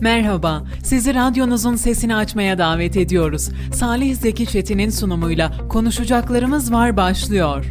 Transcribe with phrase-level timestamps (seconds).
[0.00, 3.48] Merhaba, sizi radyonuzun sesini açmaya davet ediyoruz.
[3.74, 7.64] Salih Zeki Çetin'in sunumuyla Konuşacaklarımız Var başlıyor.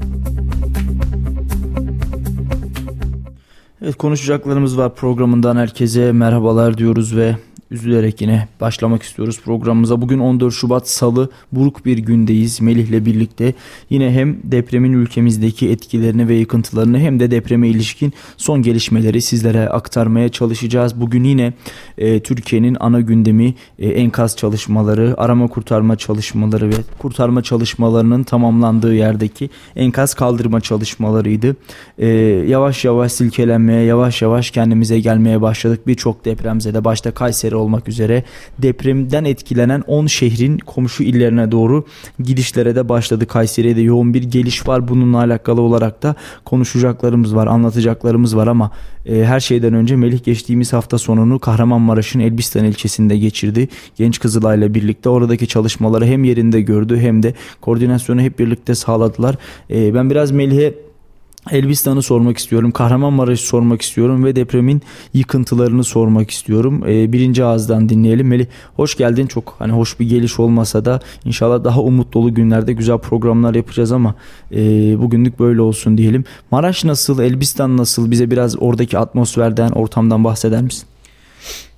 [3.82, 7.36] Evet konuşacaklarımız var programından herkese merhabalar diyoruz ve
[7.72, 10.02] üzülerek yine başlamak istiyoruz programımıza.
[10.02, 12.62] Bugün 14 Şubat Salı buruk bir gündeyiz.
[12.62, 13.54] Melih'le birlikte
[13.90, 20.30] yine hem depremin ülkemizdeki etkilerini ve yıkıntılarını hem de depreme ilişkin son gelişmeleri sizlere aktarmaya
[20.30, 21.02] çalışacağız.
[21.02, 21.54] Bugün yine
[21.98, 29.50] e, Türkiye'nin ana gündemi e, enkaz çalışmaları, arama kurtarma çalışmaları ve kurtarma çalışmalarının tamamlandığı yerdeki
[29.76, 31.56] enkaz kaldırma çalışmalarıydı.
[31.98, 32.08] E,
[32.48, 35.88] yavaş yavaş silkelenmeye, yavaş yavaş kendimize gelmeye başladık.
[35.88, 38.24] Birçok depremzede başta Kayseri olmak üzere
[38.58, 41.86] depremden etkilenen 10 şehrin komşu illerine doğru
[42.24, 43.28] gidişlere de başladı.
[43.28, 44.88] Kayseri'ye de yoğun bir geliş var.
[44.88, 48.72] Bununla alakalı olarak da konuşacaklarımız var, anlatacaklarımız var ama
[49.06, 53.68] e, her şeyden önce Melih geçtiğimiz hafta sonunu Kahramanmaraş'ın Elbistan ilçesinde geçirdi.
[53.96, 59.36] Genç Kızılay'la birlikte oradaki çalışmaları hem yerinde gördü hem de koordinasyonu hep birlikte sağladılar.
[59.70, 60.89] E, ben biraz Melih'e
[61.52, 64.82] Elbistan'ı sormak istiyorum, Kahramanmaraş'ı sormak istiyorum ve depremin
[65.14, 66.84] yıkıntılarını sormak istiyorum.
[66.88, 68.28] Ee, birinci ağızdan dinleyelim.
[68.28, 68.46] Melih
[68.76, 69.28] hoş geldin.
[69.28, 73.92] Çok hani hoş bir geliş olmasa da inşallah daha umut dolu günlerde güzel programlar yapacağız
[73.92, 74.16] ama
[74.52, 74.58] e,
[75.00, 76.24] bugünlük böyle olsun diyelim.
[76.52, 78.12] Maraş nasıl, Elbistan nasıl?
[78.12, 80.88] Bize biraz oradaki atmosferden, ortamdan bahseder misin?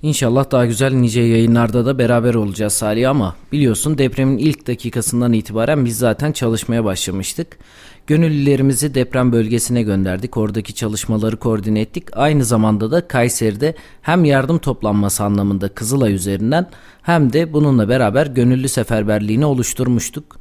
[0.02, 5.84] İnşallah daha güzel nice yayınlarda da beraber olacağız Salih ama biliyorsun depremin ilk dakikasından itibaren
[5.84, 7.58] biz zaten çalışmaya başlamıştık.
[8.06, 10.36] Gönüllülerimizi deprem bölgesine gönderdik.
[10.36, 12.16] Oradaki çalışmaları koordine ettik.
[12.16, 16.66] Aynı zamanda da Kayseri'de hem yardım toplanması anlamında Kızılay üzerinden
[17.02, 20.36] hem de bununla beraber gönüllü seferberliğini oluşturmuştuk.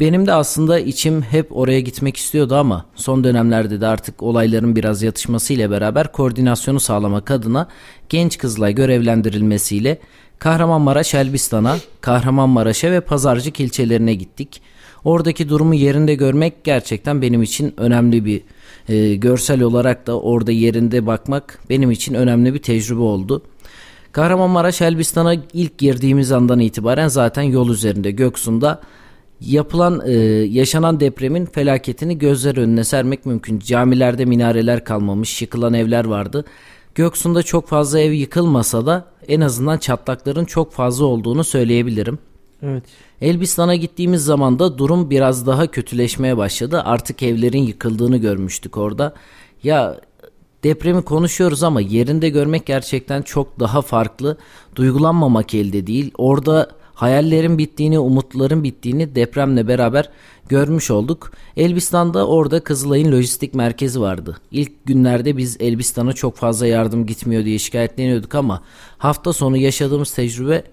[0.00, 5.02] Benim de aslında içim hep oraya gitmek istiyordu ama son dönemlerde de artık olayların biraz
[5.02, 7.68] yatışmasıyla beraber koordinasyonu sağlamak adına
[8.08, 9.98] genç Kızılay görevlendirilmesiyle
[10.38, 14.62] Kahramanmaraş Elbistan'a, Kahramanmaraş'a ve Pazarcık ilçelerine gittik.
[15.04, 18.42] Oradaki durumu yerinde görmek gerçekten benim için önemli bir
[18.88, 23.42] e, görsel olarak da orada yerinde bakmak benim için önemli bir tecrübe oldu.
[24.12, 28.80] Kahramanmaraş Elbistan'a ilk girdiğimiz andan itibaren zaten yol üzerinde Göksu'nda
[29.40, 30.12] yapılan e,
[30.50, 33.58] yaşanan depremin felaketini gözler önüne sermek mümkün.
[33.58, 36.44] Camilerde minareler kalmamış, yıkılan evler vardı.
[36.94, 42.18] Göksu'nda çok fazla ev yıkılmasa da en azından çatlakların çok fazla olduğunu söyleyebilirim.
[42.62, 42.84] Evet.
[43.22, 46.82] Elbistan'a gittiğimiz zaman da durum biraz daha kötüleşmeye başladı.
[46.84, 49.14] Artık evlerin yıkıldığını görmüştük orada.
[49.62, 50.00] Ya
[50.64, 54.36] depremi konuşuyoruz ama yerinde görmek gerçekten çok daha farklı.
[54.76, 56.10] Duygulanmamak elde değil.
[56.18, 60.10] Orada hayallerin bittiğini, umutların bittiğini depremle beraber
[60.48, 61.32] görmüş olduk.
[61.56, 64.36] Elbistan'da orada Kızılay'ın lojistik merkezi vardı.
[64.50, 68.62] İlk günlerde biz Elbistan'a çok fazla yardım gitmiyor diye şikayetleniyorduk ama
[68.98, 70.64] hafta sonu yaşadığımız tecrübe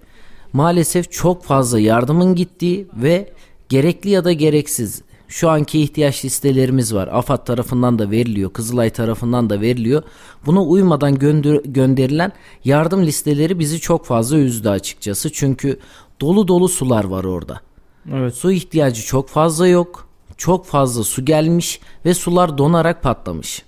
[0.53, 3.33] maalesef çok fazla yardımın gittiği ve
[3.69, 7.09] gerekli ya da gereksiz şu anki ihtiyaç listelerimiz var.
[7.11, 10.03] AFAD tarafından da veriliyor, Kızılay tarafından da veriliyor.
[10.45, 12.31] Buna uymadan gönder gönderilen
[12.65, 15.31] yardım listeleri bizi çok fazla üzdü açıkçası.
[15.31, 15.79] Çünkü
[16.21, 17.61] dolu dolu sular var orada.
[18.13, 18.35] Evet.
[18.35, 20.07] Su ihtiyacı çok fazla yok.
[20.37, 23.63] Çok fazla su gelmiş ve sular donarak patlamış.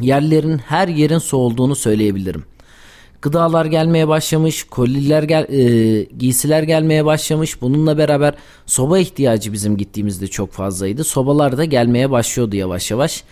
[0.00, 2.44] Yerlerin her yerin su olduğunu söyleyebilirim.
[3.22, 7.62] Gıdalar gelmeye başlamış, koliler gel, e, giysiler gelmeye başlamış.
[7.62, 8.34] Bununla beraber
[8.66, 11.04] soba ihtiyacı bizim gittiğimizde çok fazlaydı.
[11.04, 13.24] Sobalar da gelmeye başlıyordu yavaş yavaş.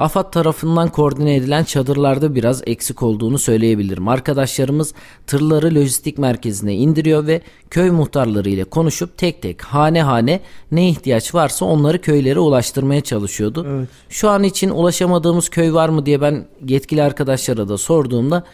[0.00, 4.08] AFAD tarafından koordine edilen çadırlarda biraz eksik olduğunu söyleyebilirim.
[4.08, 4.94] Arkadaşlarımız
[5.26, 7.40] tırları lojistik merkezine indiriyor ve
[7.70, 10.40] köy muhtarları ile konuşup tek tek hane hane
[10.72, 13.66] ne ihtiyaç varsa onları köylere ulaştırmaya çalışıyordu.
[13.68, 13.88] Evet.
[14.08, 18.44] Şu an için ulaşamadığımız köy var mı diye ben yetkili arkadaşlara da sorduğumda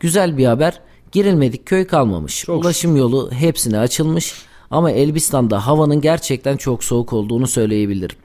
[0.00, 0.80] Güzel bir haber.
[1.12, 2.44] Girilmedik köy kalmamış.
[2.44, 4.34] Çok Ulaşım yolu hepsine açılmış.
[4.70, 8.16] Ama Elbistan'da havanın gerçekten çok soğuk olduğunu söyleyebilirim.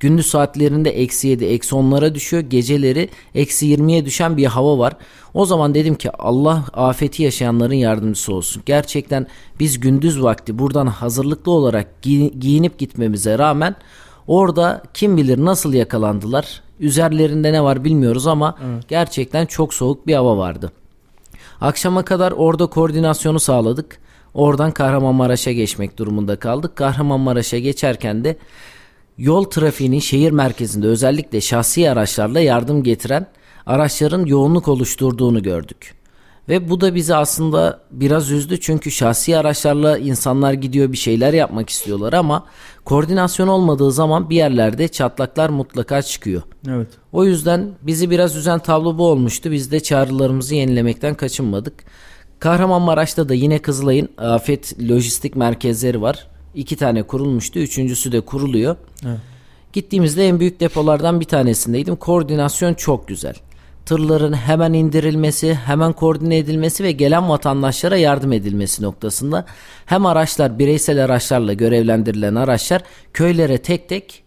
[0.00, 2.42] Gündüz saatlerinde eksi 7, eksi 10'lara düşüyor.
[2.42, 4.96] Geceleri eksi 20'ye düşen bir hava var.
[5.34, 8.62] O zaman dedim ki Allah afeti yaşayanların yardımcısı olsun.
[8.66, 9.26] Gerçekten
[9.60, 13.76] biz gündüz vakti buradan hazırlıklı olarak gi- giyinip gitmemize rağmen
[14.26, 16.62] orada kim bilir nasıl yakalandılar.
[16.80, 18.88] Üzerlerinde ne var bilmiyoruz ama evet.
[18.88, 20.72] gerçekten çok soğuk bir hava vardı.
[21.62, 23.98] Akşama kadar orada koordinasyonu sağladık.
[24.34, 26.76] Oradan Kahramanmaraş'a geçmek durumunda kaldık.
[26.76, 28.36] Kahramanmaraş'a geçerken de
[29.18, 33.26] yol trafiğinin şehir merkezinde özellikle şahsi araçlarla yardım getiren
[33.66, 35.94] araçların yoğunluk oluşturduğunu gördük.
[36.48, 41.70] Ve bu da bizi aslında biraz üzdü çünkü şahsi araçlarla insanlar gidiyor bir şeyler yapmak
[41.70, 42.46] istiyorlar ama
[42.84, 46.42] koordinasyon olmadığı zaman bir yerlerde çatlaklar mutlaka çıkıyor.
[46.68, 46.88] Evet.
[47.12, 49.50] O yüzden bizi biraz üzen tablo bu olmuştu.
[49.50, 51.74] Biz de çağrılarımızı yenilemekten kaçınmadık.
[52.38, 56.26] Kahramanmaraş'ta da yine Kızılay'ın afet lojistik merkezleri var.
[56.54, 57.58] İki tane kurulmuştu.
[57.58, 58.76] Üçüncüsü de kuruluyor.
[59.06, 59.18] Evet.
[59.72, 61.96] Gittiğimizde en büyük depolardan bir tanesindeydim.
[61.96, 63.34] Koordinasyon çok güzel.
[63.86, 69.44] Tırların hemen indirilmesi, hemen koordine edilmesi ve gelen vatandaşlara yardım edilmesi noktasında
[69.86, 72.82] hem araçlar, bireysel araçlarla görevlendirilen araçlar
[73.12, 74.22] köylere tek tek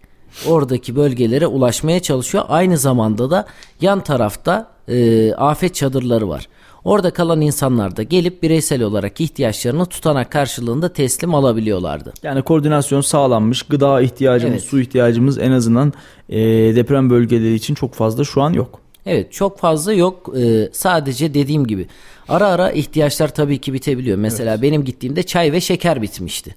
[0.48, 2.44] oradaki bölgelere ulaşmaya çalışıyor.
[2.48, 3.46] Aynı zamanda da
[3.82, 6.48] yan tarafta e, afet çadırları var.
[6.84, 12.14] Orada kalan insanlar da gelip bireysel olarak ihtiyaçlarını tutanak karşılığında teslim alabiliyorlardı.
[12.24, 13.64] Yani koordinasyon sağlanmış.
[13.64, 14.70] Gıda ihtiyacımız, evet.
[14.70, 15.94] su ihtiyacımız en azından
[16.30, 16.40] e,
[16.76, 18.85] deprem bölgeleri için çok fazla şu an yok.
[19.06, 20.34] Evet çok fazla yok.
[20.38, 21.88] Ee, sadece dediğim gibi
[22.28, 24.18] ara ara ihtiyaçlar tabii ki bitebiliyor.
[24.18, 24.62] Mesela evet.
[24.62, 26.56] benim gittiğimde çay ve şeker bitmişti.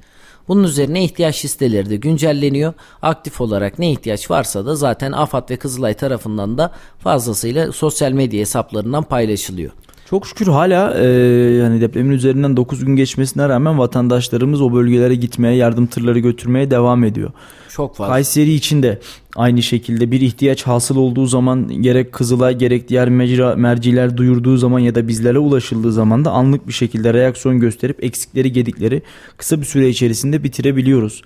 [0.49, 2.73] Bunun üzerine ihtiyaç listeleri de güncelleniyor.
[3.03, 8.41] Aktif olarak ne ihtiyaç varsa da zaten AFAD ve Kızılay tarafından da fazlasıyla sosyal medya
[8.41, 9.71] hesaplarından paylaşılıyor.
[10.11, 11.07] Çok şükür hala e,
[11.55, 17.05] yani depremin üzerinden 9 gün geçmesine rağmen vatandaşlarımız o bölgelere gitmeye, yardım tırları götürmeye devam
[17.05, 17.31] ediyor.
[17.69, 18.13] Çok fazla.
[18.13, 18.99] Kayseri için de
[19.37, 24.79] aynı şekilde bir ihtiyaç hasıl olduğu zaman gerek Kızılay gerek diğer mecra, merciler duyurduğu zaman
[24.79, 29.03] ya da bizlere ulaşıldığı zaman da anlık bir şekilde reaksiyon gösterip eksikleri gedikleri
[29.37, 31.23] kısa bir süre içerisinde bitirebiliyoruz.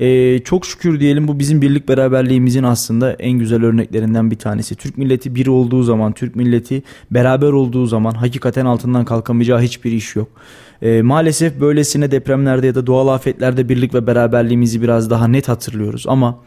[0.00, 4.74] Ee, çok şükür diyelim bu bizim birlik beraberliğimizin aslında en güzel örneklerinden bir tanesi.
[4.74, 10.16] Türk milleti bir olduğu zaman, Türk milleti beraber olduğu zaman hakikaten altından kalkamayacağı hiçbir iş
[10.16, 10.28] yok.
[10.82, 16.04] Ee, maalesef böylesine depremlerde ya da doğal afetlerde birlik ve beraberliğimizi biraz daha net hatırlıyoruz
[16.08, 16.38] ama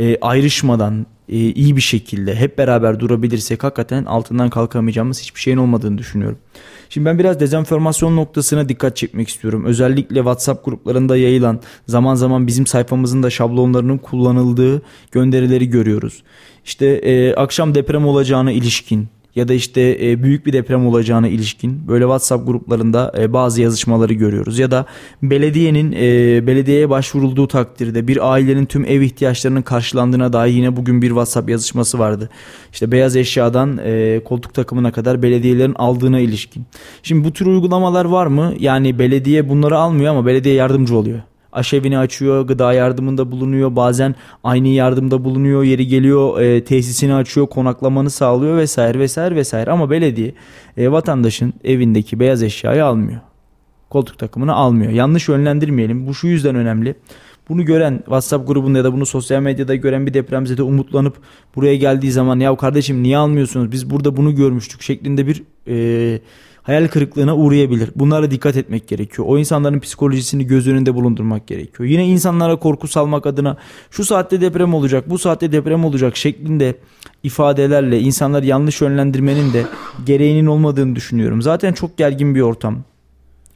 [0.00, 5.98] e, ayrışmadan e, iyi bir şekilde hep beraber durabilirsek hakikaten altından kalkamayacağımız hiçbir şeyin olmadığını
[5.98, 6.38] düşünüyorum.
[6.94, 9.64] Şimdi ben biraz dezenformasyon noktasına dikkat çekmek istiyorum.
[9.64, 14.82] Özellikle WhatsApp gruplarında yayılan zaman zaman bizim sayfamızın da şablonlarının kullanıldığı
[15.12, 16.22] gönderileri görüyoruz.
[16.64, 21.88] İşte e, akşam deprem olacağına ilişkin ya da işte e, büyük bir deprem olacağına ilişkin
[21.88, 24.58] böyle WhatsApp gruplarında e, bazı yazışmaları görüyoruz.
[24.58, 24.86] Ya da
[25.22, 31.08] belediyenin e, belediyeye başvurulduğu takdirde bir ailenin tüm ev ihtiyaçlarının karşılandığına dair yine bugün bir
[31.08, 32.30] WhatsApp yazışması vardı.
[32.72, 33.80] İşte beyaz eşyadan
[34.24, 36.66] koltuk takımına kadar belediyelerin aldığına ilişkin.
[37.02, 38.54] Şimdi bu tür uygulamalar var mı?
[38.58, 41.20] Yani belediye bunları almıyor ama belediye yardımcı oluyor
[41.54, 44.14] aşevini açıyor, gıda yardımında bulunuyor, bazen
[44.44, 49.70] aynı yardımda bulunuyor, yeri geliyor e, tesisini açıyor, konaklamanı sağlıyor vesaire vesaire vesaire.
[49.70, 50.34] Ama belediye
[50.76, 53.20] e, vatandaşın evindeki beyaz eşyayı almıyor.
[53.90, 54.92] Koltuk takımını almıyor.
[54.92, 56.06] Yanlış yönlendirmeyelim.
[56.06, 56.94] Bu şu yüzden önemli.
[57.48, 61.16] Bunu gören WhatsApp grubunda ya da bunu sosyal medyada gören bir depremzede umutlanıp
[61.56, 66.20] buraya geldiği zaman ya kardeşim niye almıyorsunuz biz burada bunu görmüştük şeklinde bir e,
[66.64, 67.90] hayal kırıklığına uğrayabilir.
[67.96, 69.28] Bunlara dikkat etmek gerekiyor.
[69.30, 71.88] O insanların psikolojisini göz önünde bulundurmak gerekiyor.
[71.88, 73.56] Yine insanlara korku salmak adına
[73.90, 76.76] şu saatte deprem olacak, bu saatte deprem olacak şeklinde
[77.22, 79.64] ifadelerle insanları yanlış yönlendirmenin de
[80.06, 81.42] gereğinin olmadığını düşünüyorum.
[81.42, 82.84] Zaten çok gergin bir ortam.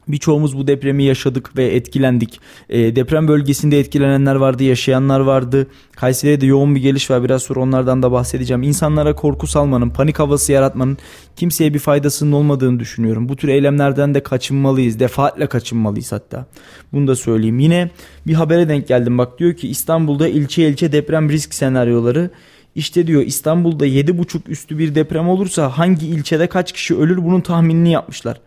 [0.09, 2.39] Birçoğumuz bu depremi yaşadık ve etkilendik.
[2.69, 5.67] E, deprem bölgesinde etkilenenler vardı, yaşayanlar vardı.
[5.95, 7.23] Kayseri'de de yoğun bir geliş var.
[7.23, 8.63] Biraz sonra onlardan da bahsedeceğim.
[8.63, 10.97] İnsanlara korku salmanın, panik havası yaratmanın
[11.35, 13.29] kimseye bir faydasının olmadığını düşünüyorum.
[13.29, 14.99] Bu tür eylemlerden de kaçınmalıyız.
[14.99, 16.45] Defaatle kaçınmalıyız hatta.
[16.93, 17.59] Bunu da söyleyeyim.
[17.59, 17.89] Yine
[18.27, 19.17] bir habere denk geldim.
[19.17, 22.29] Bak diyor ki İstanbul'da ilçe ilçe deprem risk senaryoları
[22.75, 27.91] işte diyor İstanbul'da 7,5 üstü bir deprem olursa hangi ilçede kaç kişi ölür bunun tahminini
[27.91, 28.41] yapmışlar.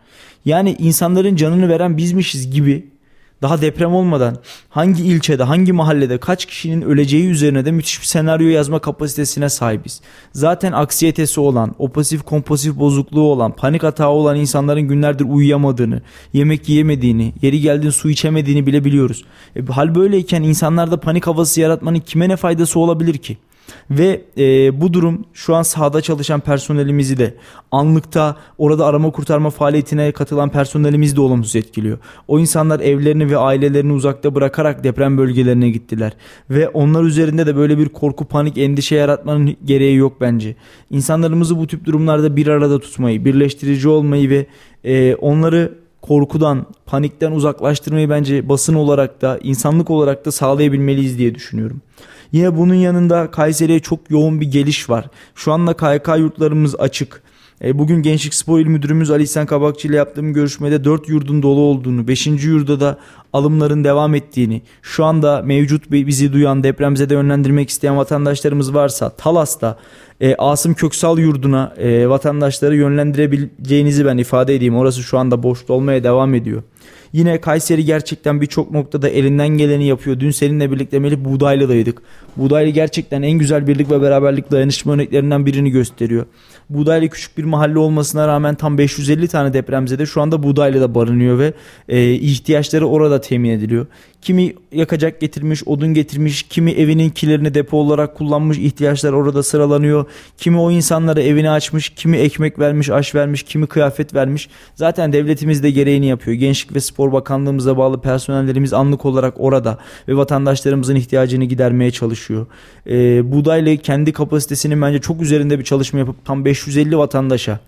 [0.44, 2.92] Yani insanların canını veren bizmişiz gibi
[3.42, 4.36] daha deprem olmadan
[4.68, 10.00] hangi ilçede, hangi mahallede kaç kişinin öleceği üzerine de müthiş bir senaryo yazma kapasitesine sahibiz.
[10.32, 16.02] Zaten aksiyetesi olan, opasif kompulsif bozukluğu olan, panik atağı olan insanların günlerdir uyuyamadığını,
[16.32, 19.24] yemek yiyemediğini, yeri geldiğinde su içemediğini bile biliyoruz.
[19.56, 23.36] E, hal böyleyken insanlarda panik havası yaratmanın kime ne faydası olabilir ki?
[23.90, 27.34] Ve e, bu durum şu an sahada çalışan personelimizi de
[27.70, 31.98] anlıkta orada arama kurtarma faaliyetine katılan personelimizi de olumsuz etkiliyor.
[32.28, 36.12] O insanlar evlerini ve ailelerini uzakta bırakarak deprem bölgelerine gittiler.
[36.50, 40.56] Ve onlar üzerinde de böyle bir korku, panik, endişe yaratmanın gereği yok bence.
[40.90, 44.46] İnsanlarımızı bu tip durumlarda bir arada tutmayı, birleştirici olmayı ve
[44.84, 51.80] e, onları korkudan, panikten uzaklaştırmayı bence basın olarak da, insanlık olarak da sağlayabilmeliyiz diye düşünüyorum.
[52.32, 55.06] Yine bunun yanında Kayseri'ye çok yoğun bir geliş var.
[55.34, 57.22] Şu anda KYK yurtlarımız açık.
[57.64, 61.60] E, bugün Gençlik Spor İl Müdürümüz Ali İhsan Kabakçı ile yaptığım görüşmede 4 yurdun dolu
[61.60, 62.26] olduğunu, 5.
[62.26, 62.98] yurda da
[63.32, 69.78] alımların devam ettiğini, şu anda mevcut bizi duyan depremzede yönlendirmek isteyen vatandaşlarımız varsa Talas'ta
[70.20, 74.76] e, Asım Köksal yurduna e, vatandaşları yönlendirebileceğinizi ben ifade edeyim.
[74.76, 76.62] Orası şu anda boş olmaya devam ediyor.
[77.12, 80.20] Yine Kayseri gerçekten birçok noktada elinden geleni yapıyor.
[80.20, 82.02] Dün seninle birlikte Melih Buğdaylı'daydık.
[82.36, 86.26] Buğdaylı gerçekten en güzel birlik ve beraberlik dayanışma örneklerinden birini gösteriyor.
[86.70, 91.52] Buğdaylı küçük bir mahalle olmasına rağmen tam 550 tane depremzede şu anda Buğdaylı'da barınıyor ve
[91.88, 93.86] e, ihtiyaçları orada temin ediliyor.
[94.22, 100.04] Kimi yakacak getirmiş, odun getirmiş, kimi evinin kilerini depo olarak kullanmış, ihtiyaçlar orada sıralanıyor.
[100.38, 104.48] Kimi o insanlara evini açmış, kimi ekmek vermiş, aş vermiş, kimi kıyafet vermiş.
[104.74, 106.36] Zaten devletimiz de gereğini yapıyor.
[106.36, 109.78] Gençlik ve Spor Bakanlığımıza bağlı personellerimiz anlık olarak orada
[110.08, 112.46] ve vatandaşlarımızın ihtiyacını gidermeye çalışıyor.
[112.86, 117.60] E, Buğdaylı kendi kapasitesinin bence çok üzerinde bir çalışma yapıp tam 550 vatandaşa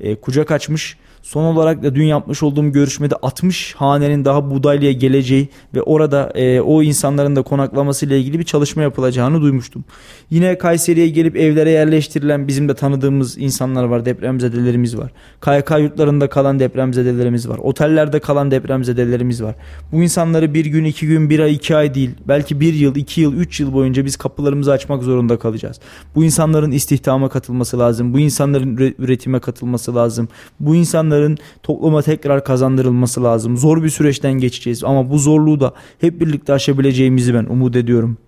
[0.00, 5.48] e, kucak açmış Son olarak da dün yapmış olduğum görüşmede 60 hanenin daha Budaylı'ya geleceği
[5.74, 9.84] ve orada e, o insanların da konaklaması ile ilgili bir çalışma yapılacağını duymuştum.
[10.30, 15.12] Yine Kayseri'ye gelip evlere yerleştirilen bizim de tanıdığımız insanlar var, depremzedelerimiz var.
[15.40, 17.58] KYK yurtlarında kalan depremzedelerimiz var.
[17.58, 19.54] Otellerde kalan depremzedelerimiz var.
[19.92, 23.20] Bu insanları bir gün, iki gün, bir ay, iki ay değil, belki bir yıl, iki
[23.20, 25.80] yıl, üç yıl boyunca biz kapılarımızı açmak zorunda kalacağız.
[26.14, 28.14] Bu insanların istihdama katılması lazım.
[28.14, 30.28] Bu insanların üretime katılması lazım.
[30.60, 33.56] Bu insanların insanların topluma tekrar kazandırılması lazım.
[33.56, 38.18] Zor bir süreçten geçeceğiz ama bu zorluğu da hep birlikte aşabileceğimizi ben umut ediyorum.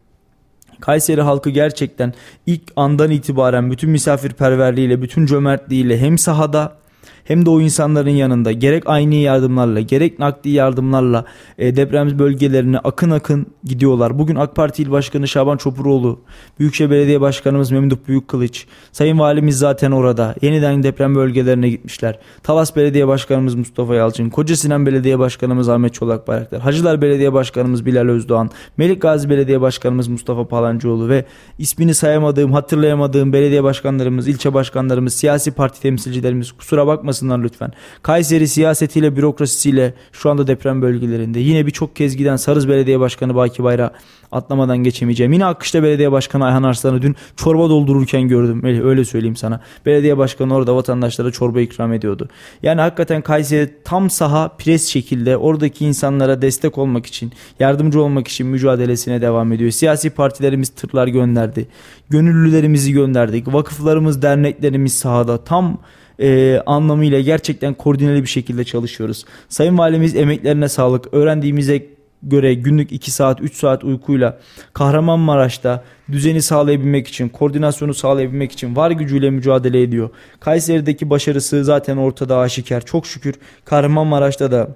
[0.80, 2.14] Kayseri halkı gerçekten
[2.46, 6.76] ilk andan itibaren bütün misafirperverliğiyle, bütün cömertliğiyle hem sahada
[7.24, 11.24] hem de o insanların yanında gerek aynı yardımlarla gerek nakdi yardımlarla
[11.58, 14.18] e, deprem bölgelerine akın akın gidiyorlar.
[14.18, 16.20] Bugün AK Parti İl Başkanı Şaban Çopuroğlu,
[16.58, 20.34] Büyükşehir Belediye Başkanımız Memduh Büyükkılıç, Sayın Valimiz zaten orada.
[20.42, 22.18] Yeniden deprem bölgelerine gitmişler.
[22.42, 27.86] Talas Belediye Başkanımız Mustafa Yalçın, Koca Sinan Belediye Başkanımız Ahmet Çolak Bayraktar, Hacılar Belediye Başkanımız
[27.86, 31.24] Bilal Özdoğan, Melik Gazi Belediye Başkanımız Mustafa Palancıoğlu ve
[31.58, 37.72] ismini sayamadığım, hatırlayamadığım belediye başkanlarımız, ilçe başkanlarımız, siyasi parti temsilcilerimiz kusura bakmasın yapmasınlar lütfen.
[38.02, 41.40] Kayseri siyasetiyle bürokrasisiyle şu anda deprem bölgelerinde.
[41.40, 43.90] Yine birçok kez giden Sarız Belediye Başkanı Baki Bayrağı
[44.32, 45.32] atlamadan geçemeyeceğim.
[45.32, 48.62] Yine Akkış'ta Belediye Başkanı Ayhan Arslan'ı dün çorba doldururken gördüm.
[48.64, 49.60] Öyle söyleyeyim sana.
[49.86, 52.28] Belediye Başkanı orada vatandaşlara çorba ikram ediyordu.
[52.62, 58.46] Yani hakikaten Kayseri tam saha pres şekilde oradaki insanlara destek olmak için, yardımcı olmak için
[58.46, 59.70] mücadelesine devam ediyor.
[59.70, 61.66] Siyasi partilerimiz tırlar gönderdi.
[62.10, 63.46] Gönüllülerimizi gönderdik.
[63.54, 65.78] Vakıflarımız, derneklerimiz sahada tam
[66.20, 69.24] e, anlamıyla gerçekten koordineli bir şekilde çalışıyoruz.
[69.48, 71.14] Sayın Valimiz emeklerine sağlık.
[71.14, 71.86] Öğrendiğimize
[72.22, 74.38] göre günlük 2 saat 3 saat uykuyla
[74.72, 80.10] Kahramanmaraş'ta düzeni sağlayabilmek için, koordinasyonu sağlayabilmek için var gücüyle mücadele ediyor.
[80.40, 82.80] Kayseri'deki başarısı zaten ortada aşikar.
[82.80, 84.68] Çok şükür Kahramanmaraş'ta da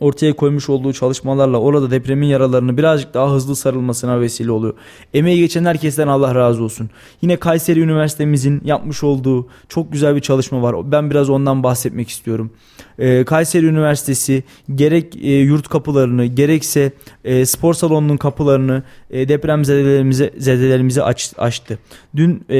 [0.00, 4.74] ortaya koymuş olduğu çalışmalarla orada depremin yaralarını birazcık daha hızlı sarılmasına vesile oluyor.
[5.14, 6.90] Emeği geçen herkesten Allah razı olsun.
[7.22, 10.92] Yine Kayseri Üniversitemizin yapmış olduğu çok güzel bir çalışma var.
[10.92, 12.50] Ben biraz ondan bahsetmek istiyorum.
[12.98, 14.42] Ee, Kayseri Üniversitesi
[14.74, 16.92] gerek e, yurt kapılarını gerekse
[17.24, 21.78] e, spor salonunun kapılarını e, deprem zedelerimize, zedelerimize aç, açtı.
[22.16, 22.56] Dün e,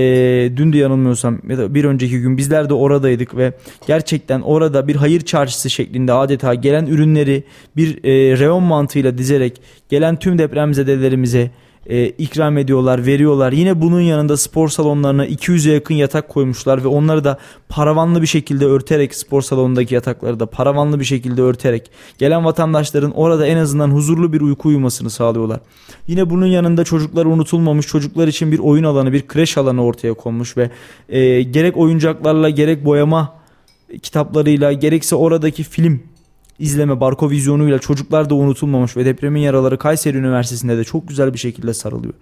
[0.56, 3.52] dün de yanılmıyorsam ya da bir önceki gün bizler de oradaydık ve
[3.86, 7.21] gerçekten orada bir hayır çarşısı şeklinde adeta gelen ürünleri
[7.76, 11.50] bir e, reyon mantığıyla dizerek gelen tüm depremzedelerimize
[11.86, 13.52] e, ikram ediyorlar, veriyorlar.
[13.52, 17.38] Yine bunun yanında spor salonlarına 200'e yakın yatak koymuşlar ve onları da
[17.68, 23.46] paravanlı bir şekilde örterek spor salonundaki yatakları da paravanlı bir şekilde örterek gelen vatandaşların orada
[23.46, 25.60] en azından huzurlu bir uyku uyumasını sağlıyorlar.
[26.06, 30.56] Yine bunun yanında çocuklar unutulmamış, çocuklar için bir oyun alanı, bir kreş alanı ortaya konmuş
[30.56, 30.70] ve
[31.08, 33.34] e, gerek oyuncaklarla gerek boyama
[34.02, 36.00] kitaplarıyla gerekse oradaki film
[36.62, 41.38] izleme barko vizyonuyla çocuklar da unutulmamış ve depremin yaraları Kayseri Üniversitesi'nde de çok güzel bir
[41.38, 42.14] şekilde sarılıyor.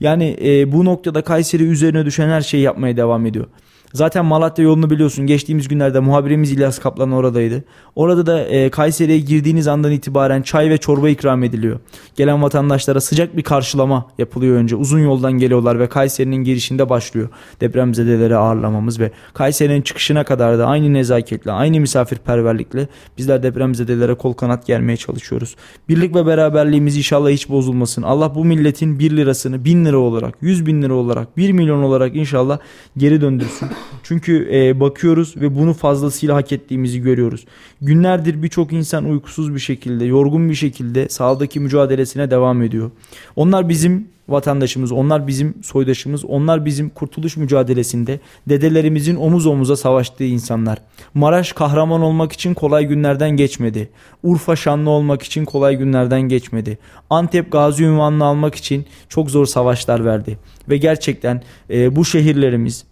[0.00, 3.46] Yani e, bu noktada Kayseri üzerine düşen her şeyi yapmaya devam ediyor.
[3.92, 5.26] Zaten Malatya yolunu biliyorsun.
[5.26, 7.64] Geçtiğimiz günlerde muhabirimiz İlyas Kaplan oradaydı.
[7.96, 11.80] Orada da e, Kayseri'ye girdiğiniz andan itibaren çay ve çorba ikram ediliyor.
[12.16, 14.76] Gelen vatandaşlara sıcak bir karşılama yapılıyor önce.
[14.76, 17.28] Uzun yoldan geliyorlar ve Kayseri'nin girişinde başlıyor
[17.60, 24.66] depremzedeleri ağırlamamız ve Kayseri'nin çıkışına kadar da aynı nezaketle, aynı misafirperverlikle bizler depremzedelere kol kanat
[24.66, 25.56] gelmeye çalışıyoruz.
[25.88, 28.02] Birlik ve beraberliğimiz inşallah hiç bozulmasın.
[28.02, 32.16] Allah bu milletin 1 lirasını 1000 lira olarak, 100 bin lira olarak, 1 milyon olarak
[32.16, 32.58] inşallah
[32.96, 33.68] geri döndürsün.
[34.02, 37.44] Çünkü e, bakıyoruz ve bunu fazlasıyla hak ettiğimizi görüyoruz.
[37.82, 42.90] Günlerdir birçok insan uykusuz bir şekilde, yorgun bir şekilde sahadaki mücadelesine devam ediyor.
[43.36, 50.78] Onlar bizim vatandaşımız, onlar bizim soydaşımız, onlar bizim kurtuluş mücadelesinde dedelerimizin omuz omuza savaştığı insanlar.
[51.14, 53.90] Maraş kahraman olmak için kolay günlerden geçmedi.
[54.22, 56.78] Urfa şanlı olmak için kolay günlerden geçmedi.
[57.10, 60.38] Antep gazi ünvanını almak için çok zor savaşlar verdi.
[60.68, 62.84] Ve gerçekten e, bu şehirlerimiz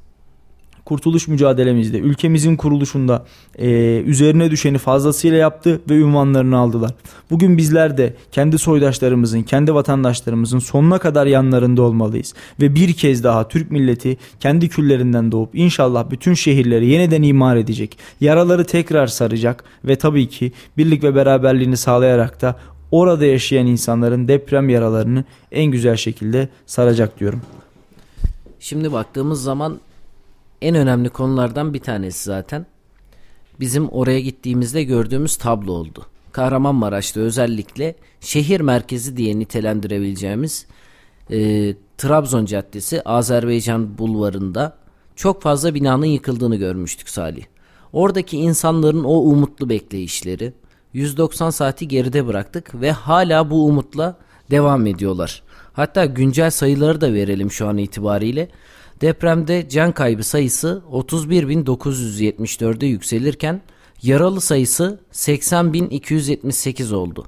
[0.86, 3.24] kurtuluş mücadelemizde, ülkemizin kuruluşunda
[3.58, 3.68] e,
[4.06, 6.94] üzerine düşeni fazlasıyla yaptı ve ünvanlarını aldılar.
[7.30, 12.34] Bugün bizler de kendi soydaşlarımızın, kendi vatandaşlarımızın sonuna kadar yanlarında olmalıyız.
[12.60, 17.98] Ve bir kez daha Türk milleti kendi küllerinden doğup inşallah bütün şehirleri yeniden imar edecek.
[18.20, 22.56] Yaraları tekrar saracak ve tabii ki birlik ve beraberliğini sağlayarak da
[22.90, 27.40] orada yaşayan insanların deprem yaralarını en güzel şekilde saracak diyorum.
[28.60, 29.78] Şimdi baktığımız zaman
[30.62, 32.66] en önemli konulardan bir tanesi zaten
[33.60, 36.06] bizim oraya gittiğimizde gördüğümüz tablo oldu.
[36.32, 40.66] Kahramanmaraş'ta özellikle şehir merkezi diye nitelendirebileceğimiz
[41.30, 44.76] e, Trabzon Caddesi Azerbaycan bulvarında
[45.16, 47.44] çok fazla binanın yıkıldığını görmüştük Salih.
[47.92, 50.52] Oradaki insanların o umutlu bekleyişleri
[50.92, 54.16] 190 saati geride bıraktık ve hala bu umutla
[54.50, 55.42] devam ediyorlar.
[55.72, 58.48] Hatta güncel sayıları da verelim şu an itibariyle.
[59.00, 63.62] Depremde can kaybı sayısı 31.974'e yükselirken
[64.02, 67.26] yaralı sayısı 80.278 oldu.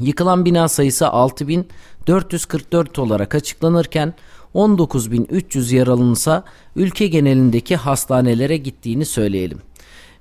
[0.00, 4.14] Yıkılan bina sayısı 6.444 olarak açıklanırken
[4.54, 6.44] 19.300 yaralınsa
[6.76, 9.58] ülke genelindeki hastanelere gittiğini söyleyelim.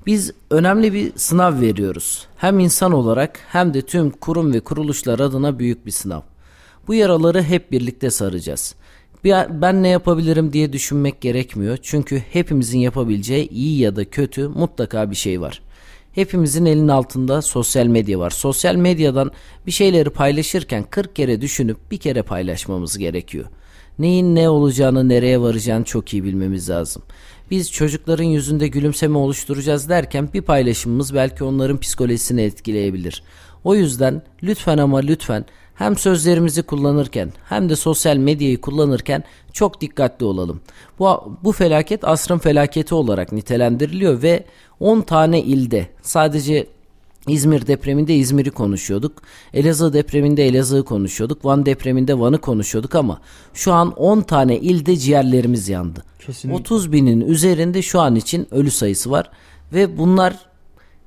[0.05, 2.27] Biz önemli bir sınav veriyoruz.
[2.37, 6.21] Hem insan olarak hem de tüm kurum ve kuruluşlar adına büyük bir sınav.
[6.87, 8.75] Bu yaraları hep birlikte saracağız.
[9.23, 11.77] Ben ne yapabilirim diye düşünmek gerekmiyor.
[11.81, 15.61] Çünkü hepimizin yapabileceği iyi ya da kötü mutlaka bir şey var.
[16.11, 18.29] Hepimizin elinin altında sosyal medya var.
[18.29, 19.31] Sosyal medyadan
[19.65, 23.45] bir şeyleri paylaşırken 40 kere düşünüp bir kere paylaşmamız gerekiyor.
[23.99, 27.03] Neyin ne olacağını, nereye varacağını çok iyi bilmemiz lazım.
[27.51, 33.23] Biz çocukların yüzünde gülümseme oluşturacağız derken bir paylaşımımız belki onların psikolojisini etkileyebilir.
[33.63, 35.45] O yüzden lütfen ama lütfen
[35.81, 39.23] hem sözlerimizi kullanırken hem de sosyal medyayı kullanırken
[39.53, 40.61] çok dikkatli olalım.
[40.99, 44.45] Bu, bu felaket asrın felaketi olarak nitelendiriliyor ve
[44.79, 46.67] 10 tane ilde sadece
[47.27, 49.21] İzmir depreminde İzmir'i konuşuyorduk.
[49.53, 51.45] Elazığ depreminde Elazığ'ı konuşuyorduk.
[51.45, 53.21] Van depreminde Van'ı konuşuyorduk ama
[53.53, 56.03] şu an 10 tane ilde ciğerlerimiz yandı.
[56.19, 56.59] Kesinlikle.
[56.59, 59.29] 30 binin üzerinde şu an için ölü sayısı var
[59.73, 60.50] ve bunlar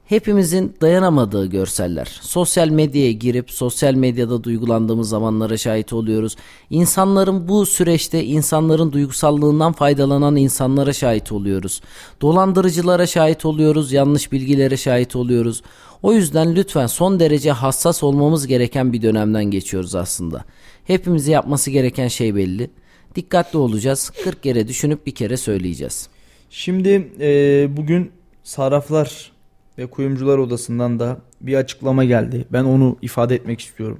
[0.04, 2.18] hepimizin dayanamadığı görseller.
[2.22, 6.36] Sosyal medyaya girip sosyal medyada duygulandığımız zamanlara şahit oluyoruz.
[6.70, 11.80] İnsanların bu süreçte insanların duygusallığından faydalanan insanlara şahit oluyoruz.
[12.20, 15.62] Dolandırıcılara şahit oluyoruz, yanlış bilgilere şahit oluyoruz.
[16.02, 20.44] O yüzden lütfen son derece hassas olmamız gereken bir dönemden geçiyoruz aslında.
[20.84, 22.70] Hepimizi yapması gereken şey belli.
[23.14, 24.10] Dikkatli olacağız.
[24.24, 26.08] 40 kere düşünüp bir kere söyleyeceğiz.
[26.50, 28.10] Şimdi e, bugün
[28.42, 29.33] sarraflar
[29.78, 32.44] ve kuyumcular odasından da bir açıklama geldi.
[32.52, 33.98] Ben onu ifade etmek istiyorum.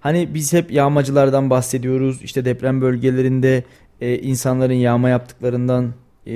[0.00, 2.22] Hani biz hep yağmacılardan bahsediyoruz.
[2.22, 3.64] İşte deprem bölgelerinde
[4.00, 5.92] e, insanların yağma yaptıklarından
[6.26, 6.32] e,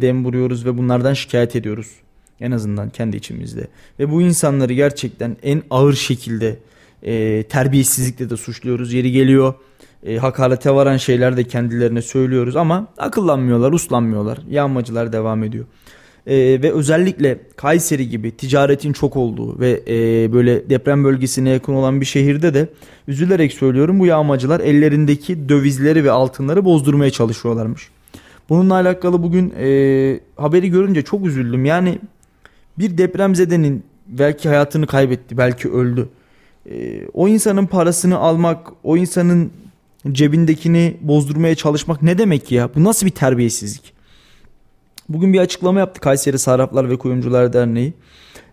[0.00, 1.90] dem vuruyoruz ve bunlardan şikayet ediyoruz.
[2.40, 3.66] En azından kendi içimizde.
[3.98, 6.58] Ve bu insanları gerçekten en ağır şekilde
[7.02, 8.92] e, terbiyesizlikle de suçluyoruz.
[8.92, 9.54] Yeri geliyor
[10.06, 14.38] e, hakarete varan şeyler de kendilerine söylüyoruz ama akıllanmıyorlar, uslanmıyorlar.
[14.50, 15.64] Yağmacılar devam ediyor
[16.28, 22.00] e, ve özellikle Kayseri gibi ticaretin çok olduğu ve e, böyle deprem bölgesine yakın olan
[22.00, 22.68] bir şehirde de
[23.08, 27.88] üzülerek söylüyorum bu yağmacılar ellerindeki dövizleri ve altınları bozdurmaya çalışıyorlarmış.
[28.48, 31.64] Bununla alakalı bugün e, haberi görünce çok üzüldüm.
[31.64, 31.98] Yani
[32.78, 36.08] bir depremzedenin belki hayatını kaybetti, belki öldü.
[36.70, 39.50] E, o insanın parasını almak, o insanın
[40.12, 42.70] cebindekini bozdurmaya çalışmak ne demek ya?
[42.74, 43.97] Bu nasıl bir terbiyesizlik?
[45.08, 47.92] Bugün bir açıklama yaptı Kayseri Sarraflar ve Kuyumcular Derneği.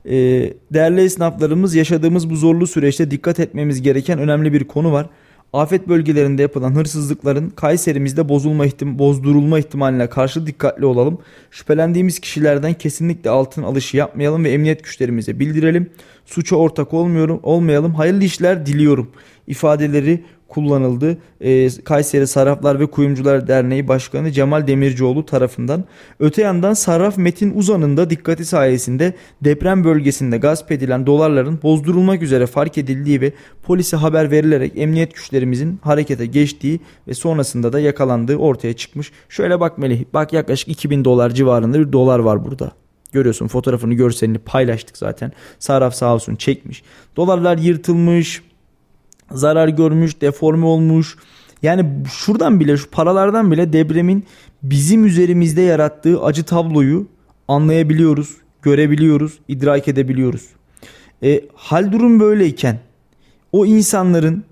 [0.06, 5.10] Ee, değerli esnaflarımız yaşadığımız bu zorlu süreçte dikkat etmemiz gereken önemli bir konu var.
[5.54, 11.18] Afet bölgelerinde yapılan hırsızlıkların Kayserimizde bozulma ihtim bozdurulma ihtimaline karşı dikkatli olalım.
[11.52, 15.89] Şüphelendiğimiz kişilerden kesinlikle altın alışı yapmayalım ve emniyet güçlerimize bildirelim.
[16.26, 17.94] Suça ortak olmuyorum, olmayalım.
[17.94, 19.12] Hayırlı işler diliyorum
[19.48, 20.24] ifadeleri
[20.56, 21.18] kullanıldı.
[21.41, 25.84] E, Kayseri Sarraflar ve Kuyumcular Derneği Başkanı Cemal Demircioğlu tarafından.
[26.20, 32.46] Öte yandan Sarraf Metin Uzan'ın da dikkati sayesinde deprem bölgesinde gasp edilen dolarların bozdurulmak üzere
[32.48, 38.74] fark edildiği ve polise haber verilerek emniyet güçlerimizin harekete geçtiği ve sonrasında da yakalandığı ortaya
[38.74, 39.12] çıkmış.
[39.30, 42.72] Şöyle bak Melih bak yaklaşık 2000 dolar civarında bir dolar var burada.
[43.12, 45.32] Görüyorsun fotoğrafını görselini paylaştık zaten.
[45.60, 46.84] Sarraf sağ olsun çekmiş.
[47.15, 48.41] Dolarlar yırtılmış,
[49.32, 51.18] zarar görmüş, deforme olmuş.
[51.62, 54.24] Yani şuradan bile şu paralardan bile depremin
[54.64, 57.08] bizim üzerimizde yarattığı acı tabloyu
[57.48, 58.30] anlayabiliyoruz,
[58.62, 60.46] görebiliyoruz, idrak edebiliyoruz.
[61.24, 62.80] E, hal durum böyleyken
[63.52, 64.44] o insanların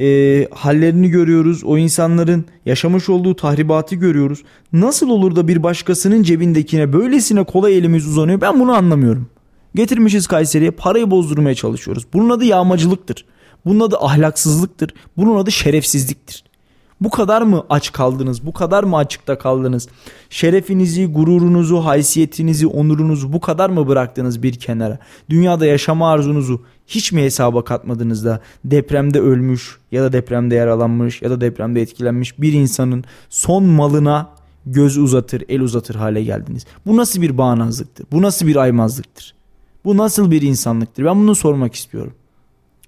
[0.00, 1.64] e, hallerini görüyoruz.
[1.64, 4.42] O insanların yaşamış olduğu tahribatı görüyoruz.
[4.72, 9.28] Nasıl olur da bir başkasının cebindekine böylesine kolay elimiz uzanıyor ben bunu anlamıyorum.
[9.74, 12.06] Getirmişiz Kayseri'ye parayı bozdurmaya çalışıyoruz.
[12.12, 13.24] Bunun adı yağmacılıktır.
[13.66, 14.94] Bunun adı ahlaksızlıktır.
[15.16, 16.44] Bunun adı şerefsizliktir.
[17.00, 18.46] Bu kadar mı aç kaldınız?
[18.46, 19.88] Bu kadar mı açıkta kaldınız?
[20.30, 24.98] Şerefinizi, gururunuzu, haysiyetinizi, onurunuzu bu kadar mı bıraktınız bir kenara?
[25.30, 31.30] Dünyada yaşama arzunuzu hiç mi hesaba katmadınız da depremde ölmüş ya da depremde yaralanmış ya
[31.30, 34.30] da depremde etkilenmiş bir insanın son malına
[34.66, 36.66] göz uzatır, el uzatır hale geldiniz.
[36.86, 38.06] Bu nasıl bir bağnazlıktır?
[38.12, 39.34] Bu nasıl bir aymazlıktır?
[39.84, 41.04] Bu nasıl bir insanlıktır?
[41.04, 42.12] Ben bunu sormak istiyorum.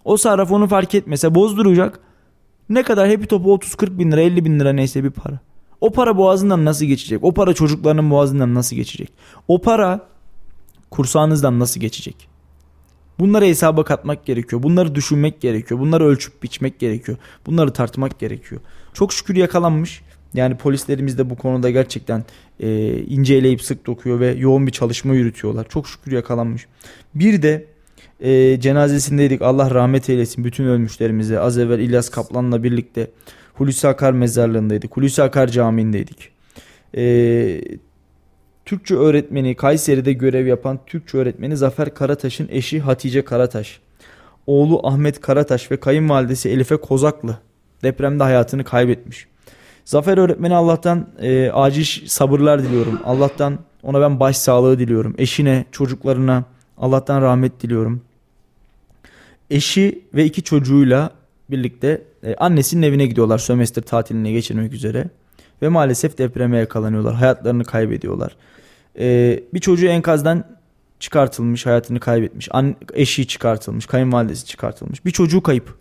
[0.05, 2.01] O sarraf onu fark etmese bozduracak.
[2.69, 5.39] Ne kadar hepi topu 30-40 bin lira 50 bin lira neyse bir para.
[5.81, 7.25] O para boğazından nasıl geçecek?
[7.25, 9.13] O para çocuklarının boğazından nasıl geçecek?
[9.49, 10.01] O para
[10.91, 12.29] kursağınızdan nasıl geçecek?
[13.19, 14.63] Bunları hesaba katmak gerekiyor.
[14.63, 15.81] Bunları düşünmek gerekiyor.
[15.81, 17.19] Bunları ölçüp biçmek gerekiyor.
[17.47, 18.61] Bunları tartmak gerekiyor.
[18.95, 20.03] Çok şükür yakalanmış.
[20.35, 22.25] Yani polislerimiz de bu konuda gerçekten
[22.61, 25.69] e, inceleyip sık dokuyor ve yoğun bir çalışma yürütüyorlar.
[25.69, 26.67] Çok şükür yakalanmış.
[27.15, 27.67] Bir de
[28.21, 29.43] e, cenazesindeydik.
[29.43, 31.41] Allah rahmet eylesin bütün ölmüşlerimize.
[31.41, 33.11] Az evvel İlyas Kaplan'la birlikte
[33.55, 34.97] Hulusi Akar mezarlığındaydık.
[34.97, 36.31] Hulusi Akar Camii'ndeydik.
[36.97, 37.61] E,
[38.65, 43.81] Türkçe öğretmeni Kayseri'de görev yapan Türkçe öğretmeni Zafer Karataş'ın eşi Hatice Karataş.
[44.47, 47.39] Oğlu Ahmet Karataş ve kayınvalidesi Elife Kozaklı
[47.83, 49.27] depremde hayatını kaybetmiş.
[49.85, 53.01] Zafer öğretmeni Allah'tan e, acil sabırlar diliyorum.
[53.05, 55.15] Allah'tan ona ben baş sağlığı diliyorum.
[55.19, 56.45] Eşine, çocuklarına
[56.79, 58.03] Allah'tan rahmet diliyorum.
[59.51, 61.11] Eşi ve iki çocuğuyla
[61.51, 65.11] birlikte e, annesinin evine gidiyorlar sömestr tatilini geçirmek üzere.
[65.63, 67.15] Ve maalesef depreme yakalanıyorlar.
[67.15, 68.37] Hayatlarını kaybediyorlar.
[68.99, 70.45] E, bir çocuğu enkazdan
[71.01, 72.49] çıkartılmış, hayatını kaybetmiş.
[72.51, 75.05] An eşi çıkartılmış, kayınvalidesi çıkartılmış.
[75.05, 75.79] Bir çocuğu kayıp.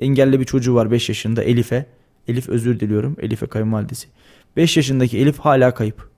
[0.00, 1.86] Engelli bir çocuğu var 5 yaşında Elif'e.
[2.28, 3.16] Elif özür diliyorum.
[3.20, 4.08] Elif'e kayınvalidesi.
[4.56, 6.10] 5 yaşındaki Elif hala kayıp.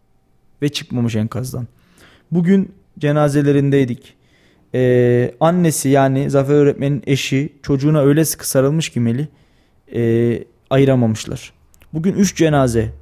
[0.63, 1.67] Ve çıkmamış enkazdan.
[2.33, 4.16] Bugün cenazelerindeydik.
[4.75, 9.27] Ee, annesi yani Zafer öğretmenin eşi çocuğuna öyle sıkı sarılmış ki Melih
[9.95, 11.53] e, ayıramamışlar.
[11.93, 12.93] Bugün 3 cenaze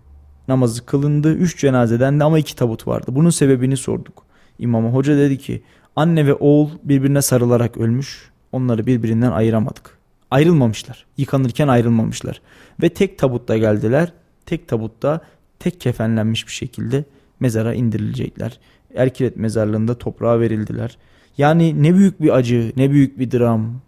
[0.48, 1.34] namazı kılındı.
[1.34, 3.06] 3 cenazeden de ama 2 tabut vardı.
[3.08, 4.24] Bunun sebebini sorduk
[4.58, 4.90] imama.
[4.90, 5.62] Hoca dedi ki
[5.96, 8.30] anne ve oğul birbirine sarılarak ölmüş.
[8.52, 9.98] Onları birbirinden ayıramadık.
[10.30, 11.06] Ayrılmamışlar.
[11.16, 12.40] Yıkanırken ayrılmamışlar.
[12.82, 14.12] Ve tek tabutta geldiler.
[14.46, 15.20] Tek tabutta
[15.58, 17.04] tek kefenlenmiş bir şekilde
[17.40, 18.58] mezara indirilecekler.
[18.94, 20.98] Erkilet mezarlığında toprağa verildiler.
[21.38, 23.80] Yani ne büyük bir acı, ne büyük bir dram,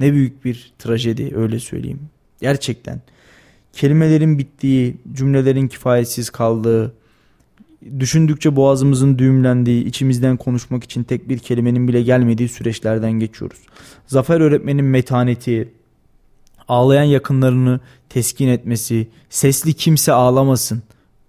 [0.00, 2.00] ne büyük bir trajedi öyle söyleyeyim.
[2.40, 3.00] Gerçekten
[3.72, 6.94] kelimelerin bittiği, cümlelerin kifayetsiz kaldığı,
[7.98, 13.58] düşündükçe boğazımızın düğümlendiği, içimizden konuşmak için tek bir kelimenin bile gelmediği süreçlerden geçiyoruz.
[14.06, 15.72] Zafer öğretmenin metaneti,
[16.68, 20.82] ağlayan yakınlarını teskin etmesi, sesli kimse ağlamasın,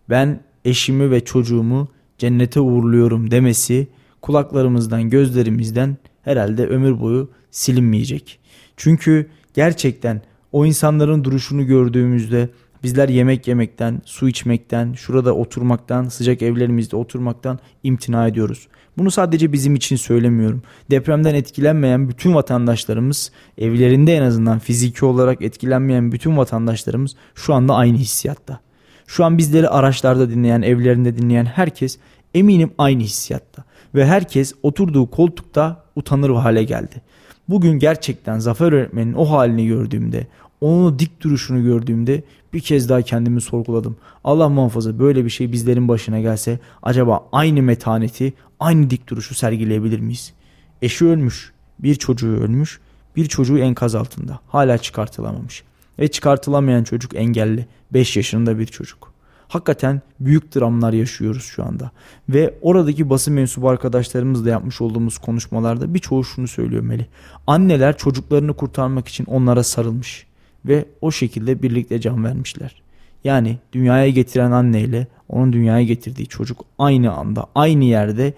[0.09, 3.88] ben eşimi ve çocuğumu cennete uğurluyorum demesi
[4.25, 8.39] kulaklarımızdan, gözlerimizden herhalde ömür boyu silinmeyecek.
[8.77, 12.49] Çünkü gerçekten o insanların duruşunu gördüğümüzde
[12.83, 18.67] bizler yemek yemekten, su içmekten, şurada oturmaktan, sıcak evlerimizde oturmaktan imtina ediyoruz.
[18.97, 20.61] Bunu sadece bizim için söylemiyorum.
[20.91, 27.97] Depremden etkilenmeyen bütün vatandaşlarımız, evlerinde en azından fiziki olarak etkilenmeyen bütün vatandaşlarımız şu anda aynı
[27.97, 28.59] hissiyatta.
[29.07, 31.99] Şu an bizleri araçlarda dinleyen, evlerinde dinleyen herkes
[32.33, 33.63] eminim aynı hissiyatta.
[33.95, 37.02] Ve herkes oturduğu koltukta utanır hale geldi.
[37.50, 40.28] Bugün gerçekten Zafer öğretmenin o halini gördüğümde,
[40.62, 43.98] onun dik duruşunu gördüğümde bir kez daha kendimi sorguladım.
[44.24, 50.00] Allah muhafaza böyle bir şey bizlerin başına gelse acaba aynı metaneti, aynı dik duruşu sergileyebilir
[50.00, 50.34] miyiz?
[50.82, 52.80] Eşi ölmüş, bir çocuğu ölmüş,
[53.15, 54.39] bir çocuğu enkaz altında.
[54.48, 55.63] Hala çıkartılamamış.
[56.00, 57.65] Ve çıkartılamayan çocuk engelli.
[57.93, 59.14] 5 yaşında bir çocuk.
[59.47, 61.91] Hakikaten büyük dramlar yaşıyoruz şu anda.
[62.29, 67.05] Ve oradaki basın mensubu arkadaşlarımızla yapmış olduğumuz konuşmalarda birçoğu şunu söylüyor Melih.
[67.47, 70.25] Anneler çocuklarını kurtarmak için onlara sarılmış
[70.65, 72.81] ve o şekilde birlikte can vermişler.
[73.23, 78.34] Yani dünyaya getiren anneyle onun dünyaya getirdiği çocuk aynı anda aynı yerde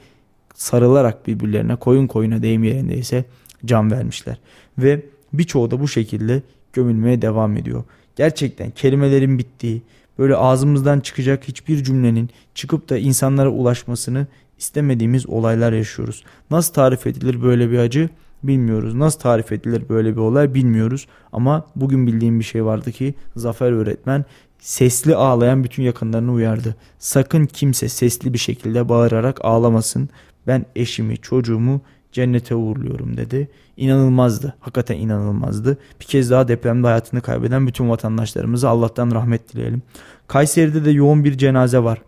[0.54, 3.26] sarılarak birbirlerine koyun koyuna deyim yerindeyse
[3.66, 4.38] can vermişler.
[4.78, 6.42] Ve birçoğu da bu şekilde
[6.74, 7.84] gömülmeye devam ediyor.
[8.16, 9.82] Gerçekten kelimelerin bittiği,
[10.20, 14.28] böyle ağzımızdan çıkacak hiçbir cümlenin çıkıp da insanlara ulaşmasını
[14.58, 16.24] istemediğimiz olaylar yaşıyoruz.
[16.52, 18.10] Nasıl tarif edilir böyle bir acı
[18.44, 18.94] bilmiyoruz.
[18.96, 21.08] Nasıl tarif edilir böyle bir olay bilmiyoruz.
[21.32, 24.26] Ama bugün bildiğim bir şey vardı ki Zafer öğretmen
[24.60, 26.76] sesli ağlayan bütün yakınlarını uyardı.
[27.00, 30.10] Sakın kimse sesli bir şekilde bağırarak ağlamasın.
[30.48, 31.82] Ben eşimi, çocuğumu
[32.18, 33.50] cennete uğurluyorum dedi.
[33.78, 34.56] İnanılmazdı.
[34.60, 35.78] Hakikaten inanılmazdı.
[36.00, 39.82] Bir kez daha depremde hayatını kaybeden bütün vatandaşlarımıza Allah'tan rahmet dileyelim.
[40.28, 42.02] Kayseri'de de yoğun bir cenaze var.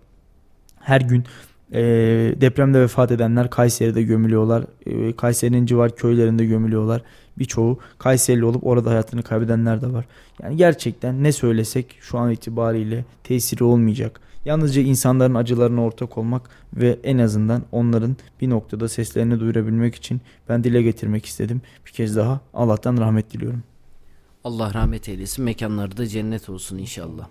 [0.80, 1.24] Her gün
[1.74, 1.82] e,
[2.42, 4.64] depremde vefat edenler Kayseri'de gömülüyorlar.
[4.86, 7.02] E, Kayseri'nin civar köylerinde gömülüyorlar.
[7.38, 10.06] Birçoğu Kayserili olup orada hayatını kaybedenler de var.
[10.44, 14.22] Yani gerçekten ne söylesek şu an itibariyle tesiri olmayacak.
[14.46, 20.64] Yalnızca insanların acılarına ortak olmak ve en azından onların bir noktada seslerini duyurabilmek için ben
[20.64, 21.62] dile getirmek istedim.
[21.86, 23.64] Bir kez daha Allah'tan rahmet diliyorum.
[24.44, 25.46] Allah rahmet eylesin.
[25.46, 27.28] Mekanları da cennet olsun inşallah.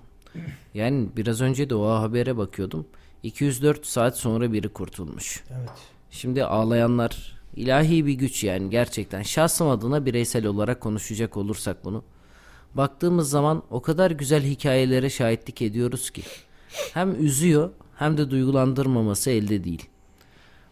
[0.75, 2.87] Yani biraz önce de o habere bakıyordum.
[3.23, 5.45] 204 saat sonra biri kurtulmuş.
[5.59, 5.71] Evet.
[6.11, 9.23] Şimdi ağlayanlar ilahi bir güç yani gerçekten.
[9.23, 12.05] Şahsım adına bireysel olarak konuşacak olursak bunu.
[12.75, 16.23] Baktığımız zaman o kadar güzel hikayelere şahitlik ediyoruz ki.
[16.95, 19.89] Hem üzüyor hem de duygulandırmaması elde değil.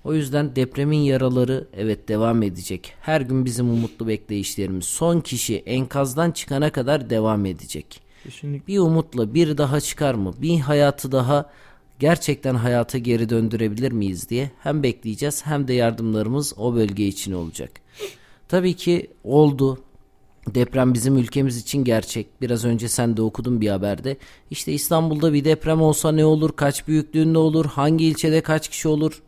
[0.04, 2.94] O yüzden depremin yaraları evet devam edecek.
[3.00, 8.00] Her gün bizim umutlu bekleyişlerimiz son kişi enkazdan çıkana kadar devam edecek.
[8.24, 8.66] Kesinlikle.
[8.66, 10.35] Bir umutla bir daha çıkar mı?
[10.42, 11.50] Bir hayatı daha
[11.98, 17.70] gerçekten hayata geri döndürebilir miyiz diye hem bekleyeceğiz hem de yardımlarımız o bölge için olacak.
[18.48, 19.78] Tabii ki oldu.
[20.54, 22.40] Deprem bizim ülkemiz için gerçek.
[22.40, 24.16] Biraz önce sen de okudun bir haberde.
[24.50, 26.52] İşte İstanbul'da bir deprem olsa ne olur?
[26.56, 27.64] Kaç büyüklüğünde olur?
[27.64, 29.22] Hangi ilçede kaç kişi olur?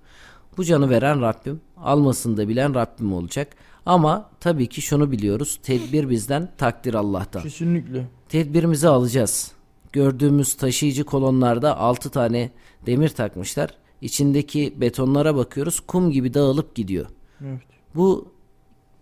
[0.57, 1.61] Bu canı veren Rabbim.
[1.77, 3.57] Almasını da bilen Rabbim olacak.
[3.87, 5.59] Ama tabii ki şunu biliyoruz.
[5.63, 7.43] Tedbir bizden, takdir Allah'tan.
[7.43, 8.07] Kesinlikle.
[8.29, 9.53] Tedbirimizi alacağız.
[9.93, 12.51] Gördüğümüz taşıyıcı kolonlarda 6 tane
[12.87, 13.71] demir takmışlar.
[14.01, 15.81] İçindeki betonlara bakıyoruz.
[15.81, 17.07] Kum gibi dağılıp gidiyor.
[17.45, 17.61] Evet.
[17.95, 18.33] Bu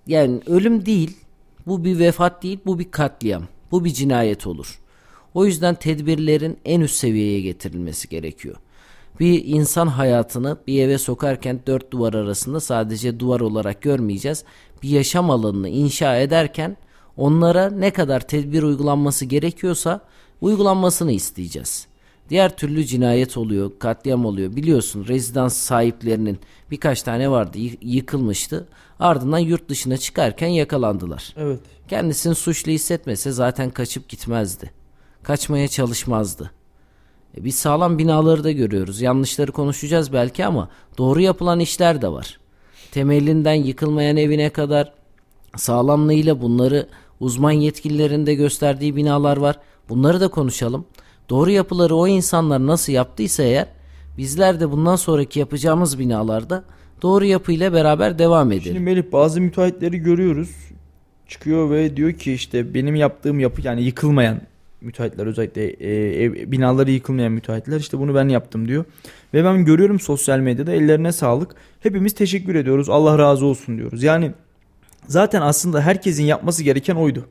[0.07, 1.17] yani ölüm değil.
[1.67, 2.59] Bu bir vefat değil.
[2.67, 3.43] Bu bir katliam.
[3.71, 4.81] Bu bir cinayet olur.
[5.35, 8.57] O yüzden tedbirlerin en üst seviyeye getirilmesi gerekiyor.
[9.21, 14.45] Bir insan hayatını bir eve sokarken dört duvar arasında sadece duvar olarak görmeyeceğiz.
[14.83, 16.77] Bir yaşam alanını inşa ederken
[17.17, 20.01] onlara ne kadar tedbir uygulanması gerekiyorsa
[20.41, 21.87] uygulanmasını isteyeceğiz.
[22.31, 24.57] Diğer türlü cinayet oluyor, katliam oluyor.
[24.57, 26.39] Biliyorsun rezidans sahiplerinin
[26.71, 28.69] birkaç tane vardı yıkılmıştı.
[29.01, 31.35] Ardından yurt dışına çıkarken yakalandılar.
[31.37, 31.61] Evet.
[31.89, 34.71] Kendisini suçlu hissetmese zaten kaçıp gitmezdi.
[35.23, 36.51] Kaçmaya çalışmazdı.
[37.37, 39.01] E biz sağlam binaları da görüyoruz.
[39.01, 42.39] Yanlışları konuşacağız belki ama doğru yapılan işler de var.
[42.93, 44.93] Temelinden yıkılmayan evine kadar
[45.57, 46.89] sağlamlığıyla bunları
[47.21, 49.59] uzman yetkililerin de gösterdiği binalar var.
[49.89, 50.87] Bunları da konuşalım.
[51.29, 53.67] Doğru yapıları o insanlar nasıl yaptıysa eğer
[54.19, 56.65] bizler de bundan sonraki yapacağımız binalarda
[57.03, 58.63] doğru yapıyla beraber devam edelim.
[58.63, 60.51] Şimdi Melih bazı müteahhitleri görüyoruz.
[61.29, 64.41] Çıkıyor ve diyor ki işte benim yaptığım yapı yani yıkılmayan
[64.81, 68.85] müteahhitler özellikle e, ev, binaları yıkılmayan müteahhitler işte bunu ben yaptım diyor.
[69.35, 71.55] Ve ben görüyorum sosyal medyada ellerine sağlık.
[71.81, 72.89] Hepimiz teşekkür ediyoruz.
[72.89, 74.03] Allah razı olsun diyoruz.
[74.03, 74.33] Yani
[75.09, 77.27] zaten aslında herkesin yapması gereken oydu.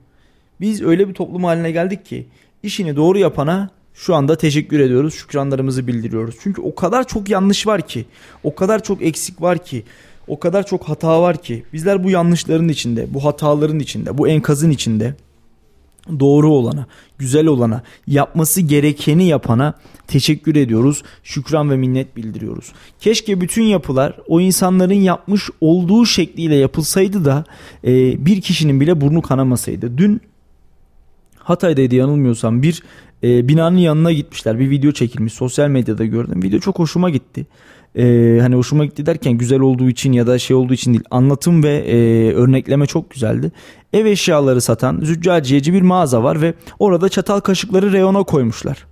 [0.61, 2.27] Biz öyle bir toplum haline geldik ki
[2.63, 5.13] işini doğru yapana şu anda teşekkür ediyoruz.
[5.13, 6.35] Şükranlarımızı bildiriyoruz.
[6.43, 8.05] Çünkü o kadar çok yanlış var ki,
[8.43, 9.83] o kadar çok eksik var ki,
[10.27, 14.69] o kadar çok hata var ki bizler bu yanlışların içinde, bu hataların içinde, bu enkazın
[14.69, 15.15] içinde
[16.19, 16.85] doğru olana,
[17.17, 19.73] güzel olana, yapması gerekeni yapana
[20.07, 21.03] teşekkür ediyoruz.
[21.23, 22.71] Şükran ve minnet bildiriyoruz.
[22.99, 27.43] Keşke bütün yapılar o insanların yapmış olduğu şekliyle yapılsaydı da
[27.83, 29.97] e, bir kişinin bile burnu kanamasaydı.
[29.97, 30.21] Dün
[31.37, 32.83] Hatay'daydı yanılmıyorsam bir
[33.25, 34.59] e, binanın yanına gitmişler.
[34.59, 36.43] Bir video çekilmiş sosyal medyada gördüm.
[36.43, 37.45] Video çok hoşuma gitti.
[37.97, 41.03] E, hani hoşuma gitti derken güzel olduğu için ya da şey olduğu için değil.
[41.11, 41.97] Anlatım ve e,
[42.33, 43.51] örnekleme çok güzeldi.
[43.93, 48.85] Ev eşyaları satan züccaciyeci bir mağaza var ve orada çatal kaşıkları reyona koymuşlar.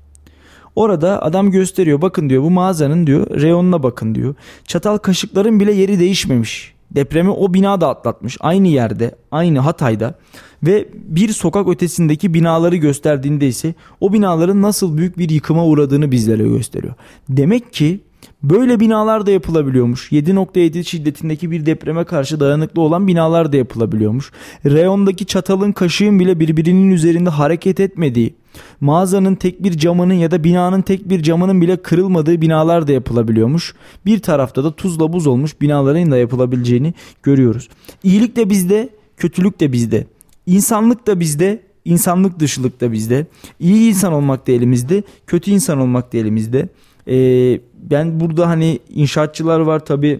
[0.76, 4.36] Orada adam gösteriyor bakın diyor bu mağazanın diyor reyonuna bakın diyor.
[4.68, 6.74] Çatal kaşıkların bile yeri değişmemiş.
[6.92, 8.38] Depremi o bina da atlatmış.
[8.40, 10.16] Aynı yerde, aynı Hatay'da
[10.64, 16.44] ve bir sokak ötesindeki binaları gösterdiğinde ise o binaların nasıl büyük bir yıkıma uğradığını bizlere
[16.44, 16.94] gösteriyor.
[17.30, 18.00] Demek ki
[18.44, 20.12] böyle binalar da yapılabiliyormuş.
[20.12, 24.32] 7.7 şiddetindeki bir depreme karşı dayanıklı olan binalar da yapılabiliyormuş.
[24.66, 28.34] Reyondaki çatalın kaşığın bile birbirinin üzerinde hareket etmediği,
[28.82, 33.74] mağazanın tek bir camının ya da binanın tek bir camının bile kırılmadığı binalar da yapılabiliyormuş.
[34.06, 37.70] Bir tarafta da tuzla buz olmuş binaların da yapılabileceğini görüyoruz.
[38.04, 40.08] İyilik de bizde, kötülük de bizde.
[40.46, 43.28] İnsanlık da bizde, insanlık dışılık da bizde.
[43.60, 46.70] İyi insan olmak da elimizde, kötü insan olmak da elimizde.
[47.08, 50.20] Ee, ben burada hani inşaatçılar var tabi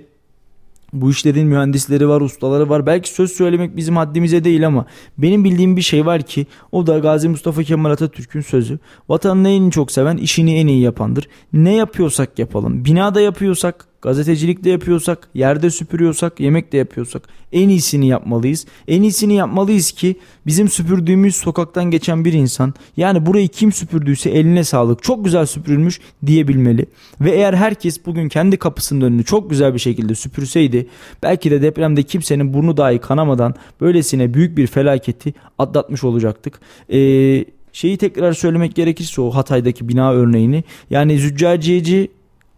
[0.94, 2.86] bu işlerin mühendisleri var, ustaları var.
[2.86, 4.86] Belki söz söylemek bizim haddimize değil ama
[5.18, 8.80] benim bildiğim bir şey var ki o da Gazi Mustafa Kemal Atatürk'ün sözü.
[9.10, 11.28] Vatanını en çok seven işini en iyi yapandır.
[11.54, 12.86] Ne yapıyorsak yapalım.
[12.86, 18.66] Binada yapıyorsak gazetecilik de yapıyorsak, yerde süpürüyorsak, yemek de yapıyorsak en iyisini yapmalıyız.
[18.88, 20.16] En iyisini yapmalıyız ki
[20.48, 26.00] bizim süpürdüğümüz sokaktan geçen bir insan yani burayı kim süpürdüyse eline sağlık çok güzel süpürülmüş
[26.26, 26.86] diyebilmeli.
[27.22, 30.88] Ve eğer herkes bugün kendi kapısının önünü çok güzel bir şekilde süpürseydi
[31.24, 36.60] belki de depremde kimsenin burnu dahi kanamadan böylesine büyük bir felaketi atlatmış olacaktık.
[36.90, 42.12] Eee şeyi tekrar söylemek gerekirse o Hatay'daki bina örneğini yani züccaciyeci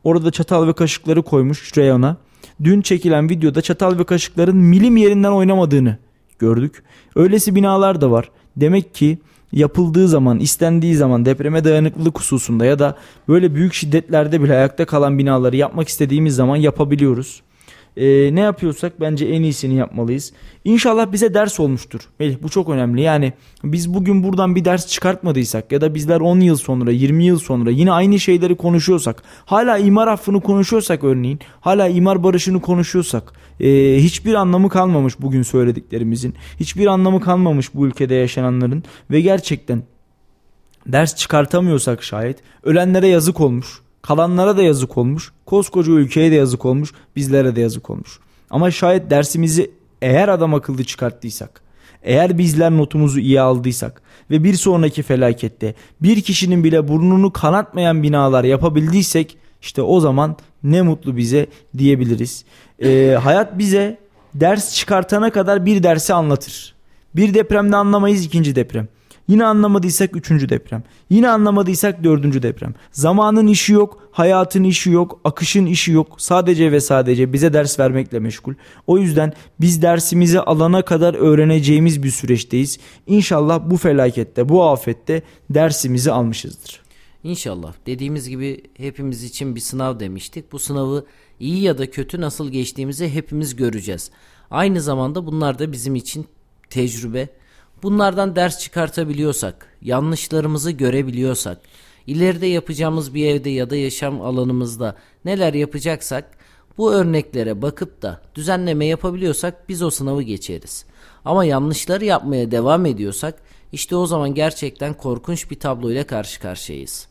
[0.06, 2.18] orada çatal ve kaşıkları koymuş reyona.
[2.63, 5.98] Dün çekilen videoda çatal ve kaşıkların milim yerinden oynamadığını
[6.39, 6.84] gördük.
[7.15, 8.32] Öylesi binalar da var.
[8.58, 9.18] Demek ki
[9.52, 15.18] yapıldığı zaman, istendiği zaman depreme dayanıklılık hususunda ya da böyle büyük şiddetlerde bile ayakta kalan
[15.18, 17.41] binaları yapmak istediğimiz zaman yapabiliyoruz
[17.97, 20.34] e, ne yapıyorsak bence en iyisini yapmalıyız.
[20.65, 22.01] İnşallah bize ders olmuştur.
[22.19, 23.01] Melih bu çok önemli.
[23.01, 27.39] Yani biz bugün buradan bir ders çıkartmadıysak ya da bizler 10 yıl sonra 20 yıl
[27.39, 33.97] sonra yine aynı şeyleri konuşuyorsak hala imar affını konuşuyorsak örneğin hala imar barışını konuşuyorsak e,
[33.99, 36.36] hiçbir anlamı kalmamış bugün söylediklerimizin.
[36.60, 39.84] Hiçbir anlamı kalmamış bu ülkede yaşananların ve gerçekten
[40.88, 43.85] ders çıkartamıyorsak şayet ölenlere yazık olmuş.
[44.08, 45.32] Kalanlara da yazık olmuş.
[45.46, 46.94] Koskoca ülkeye de yazık olmuş.
[47.15, 48.20] Bizlere de yazık olmuş.
[48.50, 51.62] Ama şayet dersimizi eğer adam akıllı çıkarttıysak,
[52.04, 58.44] eğer bizler notumuzu iyi aldıysak ve bir sonraki felakette bir kişinin bile burnunu kanatmayan binalar
[58.44, 62.46] yapabildiysek işte o zaman ne mutlu bize diyebiliriz.
[62.84, 63.98] Ee, hayat bize
[64.34, 66.76] ders çıkartana kadar bir dersi anlatır.
[67.15, 68.88] Bir depremde anlamayız ikinci deprem.
[69.28, 70.84] Yine anlamadıysak üçüncü deprem.
[71.10, 72.74] Yine anlamadıysak dördüncü deprem.
[72.92, 76.22] Zamanın işi yok, hayatın işi yok, akışın işi yok.
[76.22, 78.54] Sadece ve sadece bize ders vermekle meşgul.
[78.88, 82.80] O yüzden biz dersimizi alana kadar öğreneceğimiz bir süreçteyiz.
[83.08, 86.86] İnşallah bu felakette, bu afette dersimizi almışızdır.
[87.24, 87.74] İnşallah.
[87.86, 90.52] Dediğimiz gibi hepimiz için bir sınav demiştik.
[90.52, 91.06] Bu sınavı
[91.40, 94.12] iyi ya da kötü nasıl geçtiğimizi hepimiz göreceğiz.
[94.52, 96.26] Aynı zamanda bunlar da bizim için
[96.70, 97.30] tecrübe,
[97.86, 101.58] Bunlardan ders çıkartabiliyorsak, yanlışlarımızı görebiliyorsak,
[102.08, 104.95] ileride yapacağımız bir evde ya da yaşam alanımızda
[105.26, 106.38] neler yapacaksak
[106.78, 110.86] bu örneklere bakıp da düzenleme yapabiliyorsak biz o sınavı geçeriz.
[111.26, 117.08] Ama yanlışları yapmaya devam ediyorsak işte o zaman gerçekten korkunç bir tabloyla karşı karşıyayız.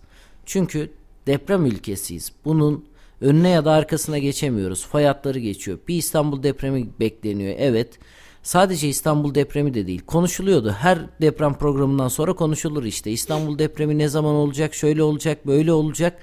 [0.46, 0.90] Çünkü
[1.26, 2.32] deprem ülkesiyiz.
[2.44, 2.84] Bunun
[3.20, 4.86] önüne ya da arkasına geçemiyoruz.
[4.86, 5.78] Fay geçiyor.
[5.88, 7.54] Bir İstanbul depremi bekleniyor.
[7.58, 7.98] Evet.
[8.44, 10.02] Sadece İstanbul depremi de değil.
[10.06, 10.70] Konuşuluyordu.
[10.70, 13.10] Her deprem programından sonra konuşulur işte.
[13.10, 16.18] İstanbul depremi ne zaman olacak, şöyle olacak, böyle olacak.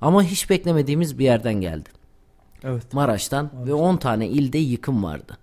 [0.00, 1.88] Ama hiç beklemediğimiz bir yerden geldi.
[2.64, 2.92] Evet.
[2.94, 3.68] Maraş'tan Maraş.
[3.68, 5.38] ve 10 tane ilde yıkım vardı.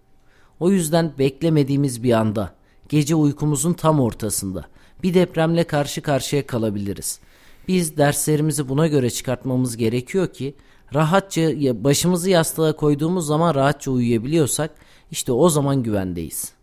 [0.60, 2.54] O yüzden beklemediğimiz bir anda,
[2.90, 4.66] gece uykumuzun tam ortasında
[5.04, 7.20] bir depremle karşı karşıya kalabiliriz.
[7.68, 10.56] Biz derslerimizi buna göre çıkartmamız gerekiyor ki
[10.94, 11.42] rahatça
[11.84, 14.72] başımızı yastığa koyduğumuz zaman rahatça uyuyabiliyorsak
[15.12, 16.54] işte o zaman güvendeyiz.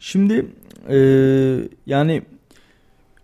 [0.00, 0.46] Şimdi
[0.88, 0.98] e,
[1.86, 2.22] yani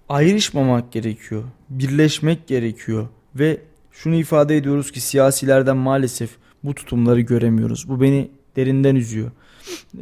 [0.09, 1.44] ayrışmamak gerekiyor.
[1.70, 3.09] Birleşmek gerekiyor.
[3.35, 3.61] Ve
[3.92, 6.30] şunu ifade ediyoruz ki siyasilerden maalesef
[6.64, 7.88] bu tutumları göremiyoruz.
[7.88, 9.30] Bu beni derinden üzüyor.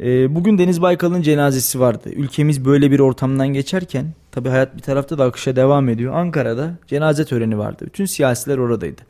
[0.01, 2.09] E, bugün Deniz Baykal'ın cenazesi vardı.
[2.09, 6.13] Ülkemiz böyle bir ortamdan geçerken tabi hayat bir tarafta da akışa devam ediyor.
[6.13, 7.85] Ankara'da cenaze töreni vardı.
[7.85, 9.01] Bütün siyasiler oradaydı.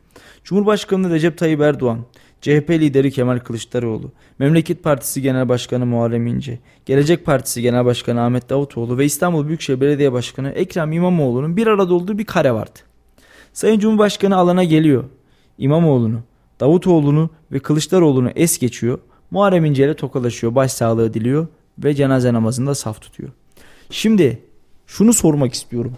[0.43, 1.99] Cumhurbaşkanı Recep Tayyip Erdoğan,
[2.43, 8.49] CHP lideri Kemal Kılıçdaroğlu, Memleket Partisi Genel Başkanı Muharrem İnce, Gelecek Partisi Genel Başkanı Ahmet
[8.49, 12.79] Davutoğlu ve İstanbul Büyükşehir Belediye Başkanı Ekrem İmamoğlu'nun bir arada olduğu bir kare vardı.
[13.53, 15.03] Sayın Cumhurbaşkanı alana geliyor.
[15.57, 16.19] İmamoğlu'nu,
[16.59, 18.99] Davutoğlu'nu ve Kılıçdaroğlu'nu es geçiyor.
[19.31, 21.47] Muharrem İnce ile tokalaşıyor, başsağlığı diliyor
[21.83, 23.29] ve cenaze namazında saf tutuyor.
[23.89, 24.41] Şimdi
[24.87, 25.93] şunu sormak istiyorum.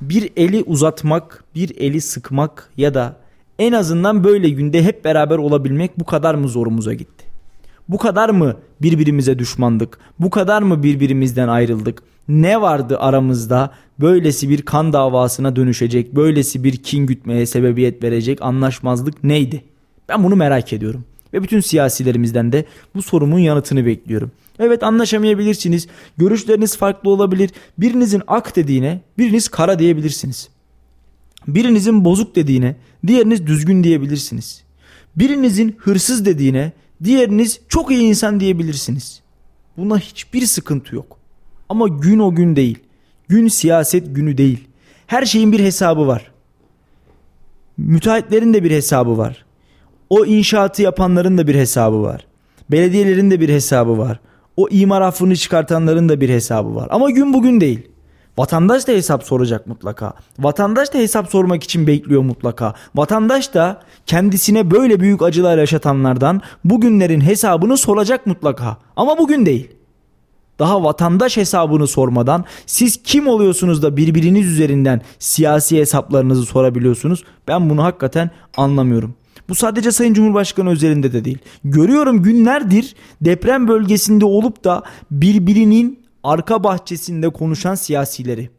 [0.00, 3.25] Bir eli uzatmak, bir eli sıkmak ya da
[3.58, 7.24] en azından böyle günde hep beraber olabilmek bu kadar mı zorumuza gitti?
[7.88, 9.98] Bu kadar mı birbirimize düşmandık?
[10.20, 12.02] Bu kadar mı birbirimizden ayrıldık?
[12.28, 19.24] Ne vardı aramızda böylesi bir kan davasına dönüşecek, böylesi bir kin gütmeye sebebiyet verecek anlaşmazlık
[19.24, 19.64] neydi?
[20.08, 21.04] Ben bunu merak ediyorum.
[21.32, 22.64] Ve bütün siyasilerimizden de
[22.94, 24.30] bu sorumun yanıtını bekliyorum.
[24.58, 25.86] Evet anlaşamayabilirsiniz.
[26.16, 27.50] Görüşleriniz farklı olabilir.
[27.78, 30.48] Birinizin ak dediğine biriniz kara diyebilirsiniz.
[31.48, 34.62] Birinizin bozuk dediğine diğeriniz düzgün diyebilirsiniz.
[35.16, 36.72] Birinizin hırsız dediğine
[37.04, 39.20] diğeriniz çok iyi insan diyebilirsiniz.
[39.76, 41.18] Buna hiçbir sıkıntı yok.
[41.68, 42.78] Ama gün o gün değil.
[43.28, 44.64] Gün siyaset günü değil.
[45.06, 46.30] Her şeyin bir hesabı var.
[47.76, 49.44] Müteahhitlerin de bir hesabı var.
[50.10, 52.26] O inşaatı yapanların da bir hesabı var.
[52.70, 54.20] Belediyelerin de bir hesabı var.
[54.56, 56.88] O imar affını çıkartanların da bir hesabı var.
[56.90, 57.88] Ama gün bugün değil.
[58.38, 60.12] Vatandaş da hesap soracak mutlaka.
[60.38, 62.74] Vatandaş da hesap sormak için bekliyor mutlaka.
[62.94, 68.76] Vatandaş da kendisine böyle büyük acılar yaşatanlardan bugünlerin hesabını soracak mutlaka.
[68.96, 69.70] Ama bugün değil.
[70.58, 77.24] Daha vatandaş hesabını sormadan siz kim oluyorsunuz da birbiriniz üzerinden siyasi hesaplarınızı sorabiliyorsunuz?
[77.48, 79.14] Ben bunu hakikaten anlamıyorum.
[79.48, 81.38] Bu sadece Sayın Cumhurbaşkanı özelinde de değil.
[81.64, 88.50] Görüyorum günlerdir deprem bölgesinde olup da birbirinin arka bahçesinde konuşan siyasileri.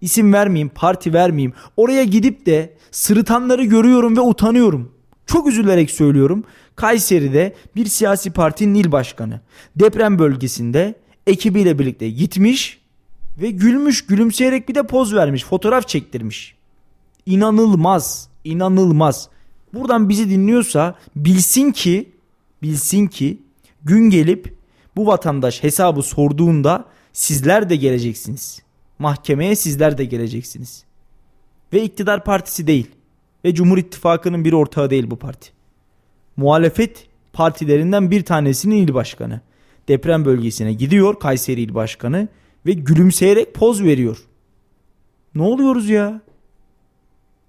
[0.00, 1.52] İsim vermeyeyim, parti vermeyeyim.
[1.76, 4.92] Oraya gidip de sırıtanları görüyorum ve utanıyorum.
[5.26, 6.44] Çok üzülerek söylüyorum.
[6.76, 9.40] Kayseri'de bir siyasi partinin il başkanı
[9.76, 10.94] deprem bölgesinde
[11.26, 12.80] ekibiyle birlikte gitmiş
[13.40, 16.54] ve gülmüş, gülümseyerek bir de poz vermiş, fotoğraf çektirmiş.
[17.26, 19.28] İnanılmaz, inanılmaz.
[19.74, 22.12] Buradan bizi dinliyorsa bilsin ki,
[22.62, 23.38] bilsin ki
[23.84, 24.54] gün gelip
[24.96, 28.62] bu vatandaş hesabı sorduğunda sizler de geleceksiniz.
[28.98, 30.84] Mahkemeye sizler de geleceksiniz.
[31.72, 32.90] Ve iktidar partisi değil.
[33.44, 35.50] Ve Cumhur İttifakı'nın bir ortağı değil bu parti.
[36.36, 39.40] Muhalefet partilerinden bir tanesinin il başkanı.
[39.88, 42.28] Deprem bölgesine gidiyor Kayseri il başkanı
[42.66, 44.26] ve gülümseyerek poz veriyor.
[45.34, 46.20] Ne oluyoruz ya?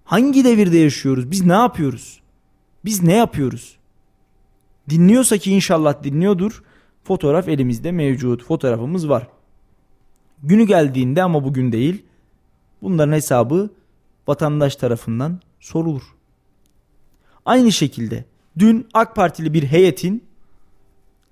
[0.03, 1.32] Hangi devirde yaşıyoruz?
[1.32, 2.22] Biz ne yapıyoruz?
[2.86, 3.78] Biz ne yapıyoruz?
[4.89, 6.64] Dinliyorsa ki inşallah dinliyordur.
[7.03, 8.43] Fotoğraf elimizde mevcut.
[8.43, 9.28] Fotoğrafımız var.
[10.43, 12.05] Günü geldiğinde ama bugün değil.
[12.81, 13.69] Bunların hesabı
[14.27, 16.03] vatandaş tarafından sorulur.
[17.45, 18.25] Aynı şekilde
[18.59, 20.23] dün AK Partili bir heyetin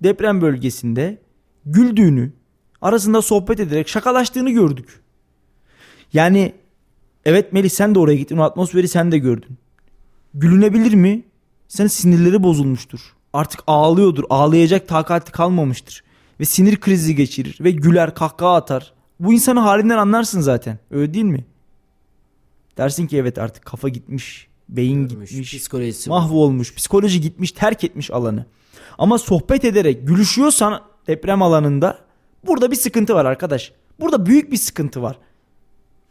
[0.02, 1.18] deprem bölgesinde
[1.66, 2.32] güldüğünü,
[2.82, 5.00] arasında sohbet ederek şakalaştığını gördük.
[6.12, 6.54] Yani
[7.24, 9.58] evet Melih sen de oraya gittin o atmosferi sen de gördün.
[10.34, 11.22] Gülünebilir mi?
[11.68, 13.00] Sen sinirleri bozulmuştur.
[13.32, 14.24] Artık ağlıyordur.
[14.30, 16.04] Ağlayacak takati kalmamıştır.
[16.40, 17.58] Ve sinir krizi geçirir.
[17.60, 18.92] Ve güler kahkaha atar.
[19.20, 20.78] Bu insanın halinden anlarsın zaten.
[20.90, 21.44] Öyle değil mi?
[22.76, 24.48] Dersin ki evet artık kafa gitmiş.
[24.68, 25.56] Beyin Görmüş, gitmiş.
[25.56, 26.74] Psikolojisi mahvolmuş.
[26.74, 27.52] Psikoloji gitmiş.
[27.52, 28.46] Terk etmiş alanı.
[28.98, 31.98] Ama sohbet ederek gülüşüyorsan deprem alanında
[32.46, 33.72] burada bir sıkıntı var arkadaş.
[34.00, 35.18] Burada büyük bir sıkıntı var.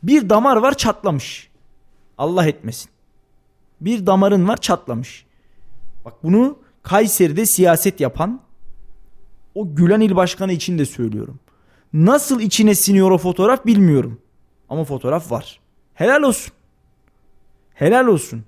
[0.04, 1.50] Bir damar var çatlamış.
[2.18, 2.90] Allah etmesin.
[3.82, 5.26] Bir damarın var çatlamış.
[6.06, 8.42] Bak bunu Kayseri'de siyaset yapan
[9.56, 11.40] o Gülen il başkanı için de söylüyorum.
[11.94, 14.22] Nasıl içine siniyor o fotoğraf bilmiyorum.
[14.70, 15.60] Ama fotoğraf var.
[15.94, 16.54] Helal olsun.
[17.74, 18.44] Helal olsun.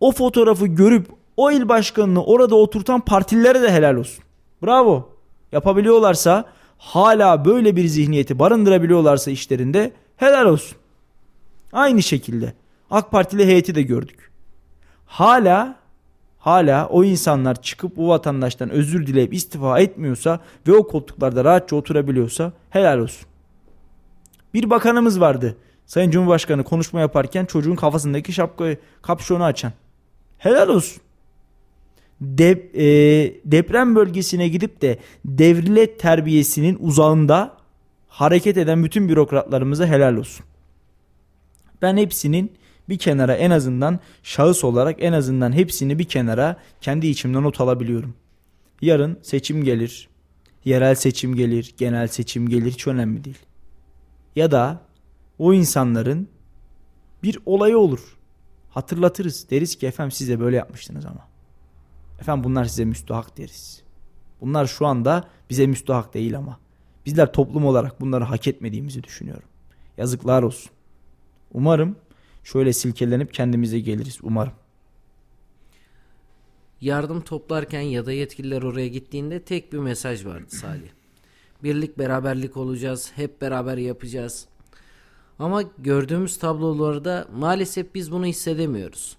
[0.00, 1.06] O fotoğrafı görüp
[1.36, 4.24] o il başkanını orada oturtan partililere de helal olsun.
[4.62, 5.08] Bravo.
[5.52, 6.44] Yapabiliyorlarsa
[6.78, 10.78] hala böyle bir zihniyeti barındırabiliyorlarsa işlerinde helal olsun.
[11.72, 12.52] Aynı şekilde
[12.90, 14.30] AK Partili heyeti de gördük.
[15.06, 15.76] Hala
[16.44, 22.52] hala o insanlar çıkıp bu vatandaştan özür dileyip istifa etmiyorsa ve o koltuklarda rahatça oturabiliyorsa
[22.70, 23.26] helal olsun.
[24.54, 25.56] Bir bakanımız vardı.
[25.86, 29.72] Sayın Cumhurbaşkanı konuşma yaparken çocuğun kafasındaki şapkayı kapşonu açan.
[30.38, 31.02] Helal olsun.
[32.20, 32.82] Dep, e,
[33.44, 37.56] deprem bölgesine gidip de devlet terbiyesinin uzağında
[38.08, 40.46] hareket eden bütün bürokratlarımıza helal olsun.
[41.82, 42.52] Ben hepsinin
[42.88, 48.14] bir kenara en azından şahıs olarak en azından hepsini bir kenara kendi içimden not alabiliyorum.
[48.82, 50.08] Yarın seçim gelir.
[50.64, 53.38] Yerel seçim gelir, genel seçim gelir hiç önemli değil.
[54.36, 54.80] Ya da
[55.38, 56.28] o insanların
[57.22, 58.16] bir olayı olur.
[58.70, 59.50] Hatırlatırız.
[59.50, 61.28] Deriz ki efendim siz de böyle yapmıştınız ama.
[62.20, 63.82] Efendim bunlar size müstahak deriz.
[64.40, 66.58] Bunlar şu anda bize müstahak değil ama.
[67.06, 69.48] Bizler toplum olarak bunları hak etmediğimizi düşünüyorum.
[69.96, 70.70] Yazıklar olsun.
[71.52, 71.96] Umarım
[72.44, 74.52] şöyle silkelenip kendimize geliriz umarım.
[76.80, 80.88] Yardım toplarken ya da yetkililer oraya gittiğinde tek bir mesaj vardı Salih.
[81.62, 84.46] Birlik beraberlik olacağız, hep beraber yapacağız.
[85.38, 89.16] Ama gördüğümüz tablolarda maalesef biz bunu hissedemiyoruz.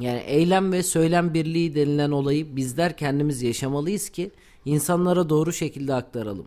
[0.00, 4.30] Yani eylem ve söylem birliği denilen olayı bizler kendimiz yaşamalıyız ki
[4.64, 6.46] insanlara doğru şekilde aktaralım.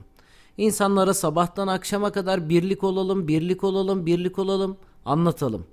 [0.58, 5.66] İnsanlara sabahtan akşama kadar birlik olalım, birlik olalım, birlik olalım anlatalım.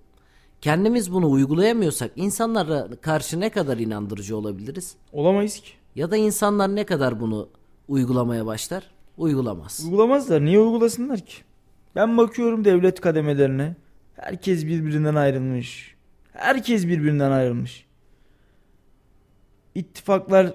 [0.61, 4.97] Kendimiz bunu uygulayamıyorsak insanlara karşı ne kadar inandırıcı olabiliriz?
[5.13, 5.71] Olamayız ki.
[5.95, 7.49] Ya da insanlar ne kadar bunu
[7.89, 8.91] uygulamaya başlar?
[9.17, 9.81] Uygulamaz.
[9.85, 10.45] Uygulamazlar.
[10.45, 11.37] Niye uygulasınlar ki?
[11.97, 13.77] Ben bakıyorum devlet kademelerine.
[14.17, 15.95] Herkes birbirinden ayrılmış.
[16.33, 17.87] Herkes birbirinden ayrılmış.
[19.75, 20.55] İttifaklar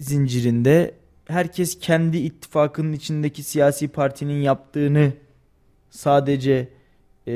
[0.00, 0.94] zincirinde
[1.26, 5.12] herkes kendi ittifakının içindeki siyasi partinin yaptığını
[5.90, 6.68] sadece
[7.28, 7.34] e,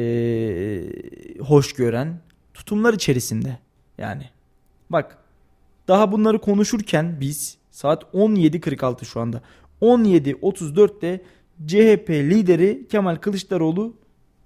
[1.41, 2.20] hoş gören
[2.55, 3.59] tutumlar içerisinde
[3.99, 4.24] yani.
[4.91, 5.18] Bak
[5.89, 9.43] daha bunları konuşurken biz saat 17.46 şu anda
[9.82, 11.20] 17.34'te
[11.66, 13.97] CHP lideri Kemal Kılıçdaroğlu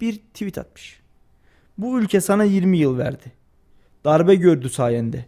[0.01, 1.01] bir tweet atmış.
[1.78, 3.32] Bu ülke sana 20 yıl verdi.
[4.05, 5.24] Darbe gördü sayende.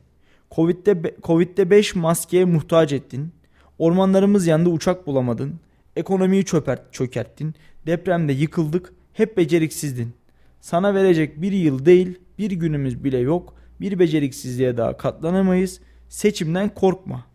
[0.51, 3.33] Covid'de, Covid'de 5 maskeye muhtaç ettin.
[3.79, 5.61] Ormanlarımız yandı uçak bulamadın.
[5.97, 7.55] Ekonomiyi çöpert, çökerttin.
[7.87, 8.93] Depremde yıkıldık.
[9.15, 10.13] Hep beceriksizdin.
[10.61, 13.55] Sana verecek bir yıl değil bir günümüz bile yok.
[13.81, 15.81] Bir beceriksizliğe daha katlanamayız.
[16.09, 17.27] Seçimden korkma.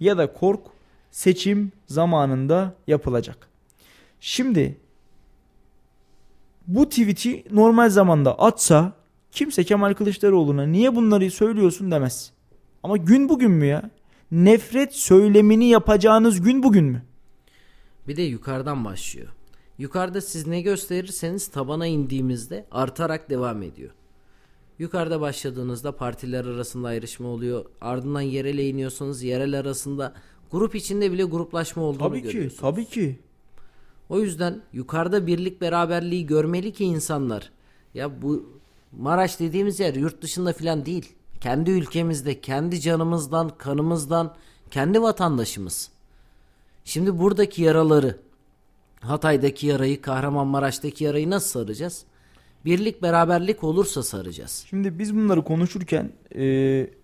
[0.00, 0.60] Ya da kork
[1.10, 3.48] seçim zamanında yapılacak.
[4.20, 4.76] Şimdi
[6.66, 8.92] bu tweet'i normal zamanda atsa
[9.30, 12.32] kimse Kemal Kılıçdaroğlu'na niye bunları söylüyorsun demez.
[12.82, 13.90] Ama gün bugün mü ya?
[14.30, 17.02] Nefret söylemini yapacağınız gün bugün mü?
[18.08, 19.28] Bir de yukarıdan başlıyor.
[19.78, 23.90] Yukarıda siz ne gösterirseniz tabana indiğimizde artarak devam ediyor.
[24.78, 27.64] Yukarıda başladığınızda partiler arasında ayrışma oluyor.
[27.80, 30.12] Ardından yerele iniyorsanız yerel arasında
[30.50, 32.54] grup içinde bile gruplaşma olduğunu tabii görüyorsunuz.
[32.54, 33.18] Ki, tabii ki.
[34.08, 37.52] O yüzden yukarıda birlik beraberliği görmeli ki insanlar.
[37.94, 38.56] Ya bu
[38.92, 41.12] Maraş dediğimiz yer yurt dışında filan değil.
[41.40, 44.34] Kendi ülkemizde, kendi canımızdan, kanımızdan,
[44.70, 45.90] kendi vatandaşımız.
[46.84, 48.18] Şimdi buradaki yaraları,
[49.00, 52.04] Hatay'daki yarayı, Kahramanmaraş'taki yarayı nasıl saracağız?
[52.64, 54.66] Birlik beraberlik olursa saracağız.
[54.70, 56.40] Şimdi biz bunları konuşurken e,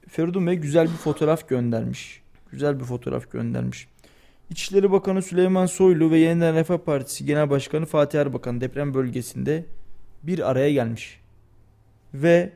[0.09, 2.22] Feridun Bey güzel bir fotoğraf göndermiş.
[2.51, 3.88] Güzel bir fotoğraf göndermiş.
[4.51, 9.64] İçişleri Bakanı Süleyman Soylu ve Yeniden Refah Partisi Genel Başkanı Fatih Erbakan deprem bölgesinde
[10.22, 11.20] bir araya gelmiş.
[12.14, 12.53] Ve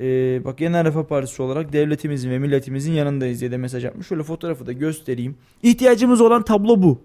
[0.00, 0.04] e,
[0.44, 4.06] bak Yeniden Refah Partisi olarak devletimizin ve milletimizin yanındayız diye de mesaj atmış.
[4.06, 5.36] Şöyle fotoğrafı da göstereyim.
[5.62, 7.00] İhtiyacımız olan tablo bu.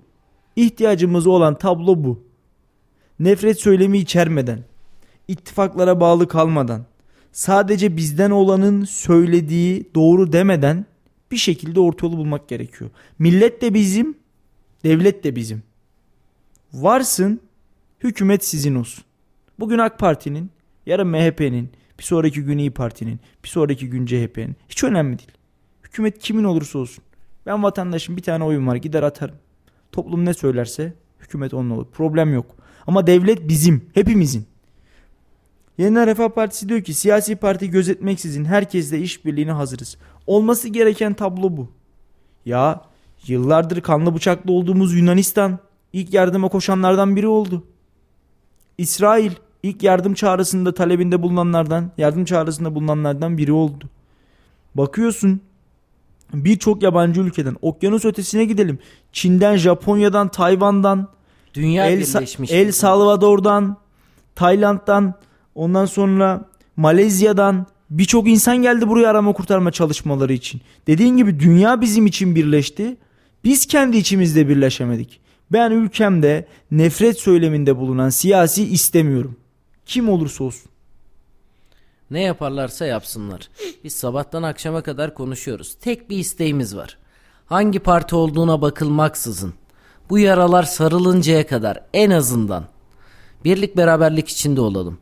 [0.56, 2.24] İhtiyacımız olan tablo bu.
[3.20, 4.64] Nefret söylemi içermeden,
[5.28, 6.86] ittifaklara bağlı kalmadan,
[7.32, 10.86] sadece bizden olanın söylediği doğru demeden
[11.32, 12.90] bir şekilde orta yolu bulmak gerekiyor.
[13.20, 14.18] Millet de bizim,
[14.84, 15.64] devlet de bizim.
[16.74, 17.40] Varsın,
[18.04, 19.04] hükümet sizin olsun.
[19.60, 20.52] Bugün AK Parti'nin,
[20.86, 24.56] yarın MHP'nin, bir sonraki gün İyi Parti'nin, bir sonraki gün CHP'nin.
[24.70, 25.32] Hiç önemli değil.
[25.84, 27.04] Hükümet kimin olursa olsun.
[27.46, 29.36] Ben vatandaşım bir tane oyun var gider atarım.
[29.92, 31.86] Toplum ne söylerse hükümet onun olur.
[31.92, 32.46] Problem yok.
[32.88, 34.46] Ama devlet bizim, hepimizin.
[35.78, 39.98] Yeniden Refah Partisi diyor ki siyasi parti gözetmeksizin herkesle işbirliğine hazırız.
[40.28, 41.72] Olması gereken tablo bu.
[42.46, 42.82] Ya
[43.28, 45.60] yıllardır kanlı bıçaklı olduğumuz Yunanistan
[45.94, 47.64] ilk yardıma koşanlardan biri oldu.
[48.78, 49.32] İsrail
[49.64, 53.90] ilk yardım çağrısında talebinde bulunanlardan, yardım çağrısında bulunanlardan biri oldu.
[54.76, 55.42] Bakıyorsun
[56.34, 58.80] birçok yabancı ülkeden okyanus ötesine gidelim.
[59.12, 61.08] Çin'den, Japonya'dan, Tayvan'dan,
[61.54, 62.52] Dünya El, birleşmiş.
[62.52, 63.78] El Salvador'dan,
[64.36, 65.14] Tayland'dan,
[65.56, 66.46] ondan sonra
[66.78, 70.62] Malezya'dan birçok insan geldi buraya arama kurtarma çalışmaları için.
[70.88, 72.98] Dediğin gibi dünya bizim için birleşti.
[73.44, 75.22] Biz kendi içimizde birleşemedik.
[75.52, 79.36] Ben ülkemde nefret söyleminde bulunan siyasi istemiyorum.
[79.86, 80.71] Kim olursa olsun.
[82.12, 83.50] Ne yaparlarsa yapsınlar.
[83.84, 85.76] Biz sabahtan akşama kadar konuşuyoruz.
[85.82, 86.98] Tek bir isteğimiz var.
[87.46, 89.54] Hangi parti olduğuna bakılmaksızın
[90.10, 92.66] bu yaralar sarılıncaya kadar en azından
[93.46, 94.98] birlik beraberlik içinde olalım.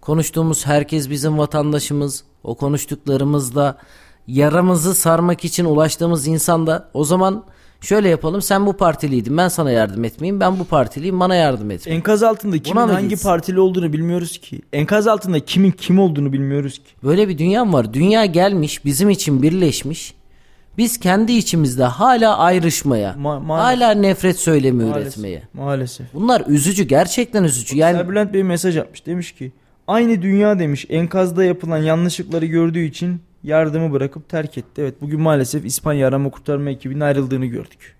[0.00, 2.24] Konuştuğumuz herkes bizim vatandaşımız.
[2.44, 3.78] O konuştuklarımızda
[4.26, 7.44] yaramızı sarmak için ulaştığımız insan da o zaman
[7.82, 8.42] şöyle yapalım.
[8.42, 9.36] Sen bu partiliydin.
[9.36, 10.40] Ben sana yardım etmeyeyim.
[10.40, 11.20] Ben bu partiliyim.
[11.20, 11.86] Bana yardım et.
[11.86, 13.28] Enkaz altında kimin mı hangi gitsin?
[13.28, 14.60] partili olduğunu bilmiyoruz ki.
[14.72, 16.84] Enkaz altında kimin kim olduğunu bilmiyoruz ki.
[17.04, 17.94] Böyle bir dünya var.
[17.94, 20.14] Dünya gelmiş, bizim için birleşmiş.
[20.78, 23.82] Biz kendi içimizde hala ayrışmaya, Ma- maalesef.
[23.82, 25.02] hala nefret söylemi Maalesef.
[25.06, 25.42] üretmeye.
[25.54, 26.06] Maalesef.
[26.14, 27.76] Bunlar üzücü, gerçekten üzücü.
[27.76, 29.06] Yani Serbülent Bey mesaj atmış.
[29.06, 29.52] Demiş ki
[29.86, 34.82] aynı dünya demiş enkazda yapılan yanlışlıkları gördüğü için yardımı bırakıp terk etti.
[34.82, 37.96] Evet bugün maalesef İspanya arama kurtarma ekibinin ayrıldığını gördük.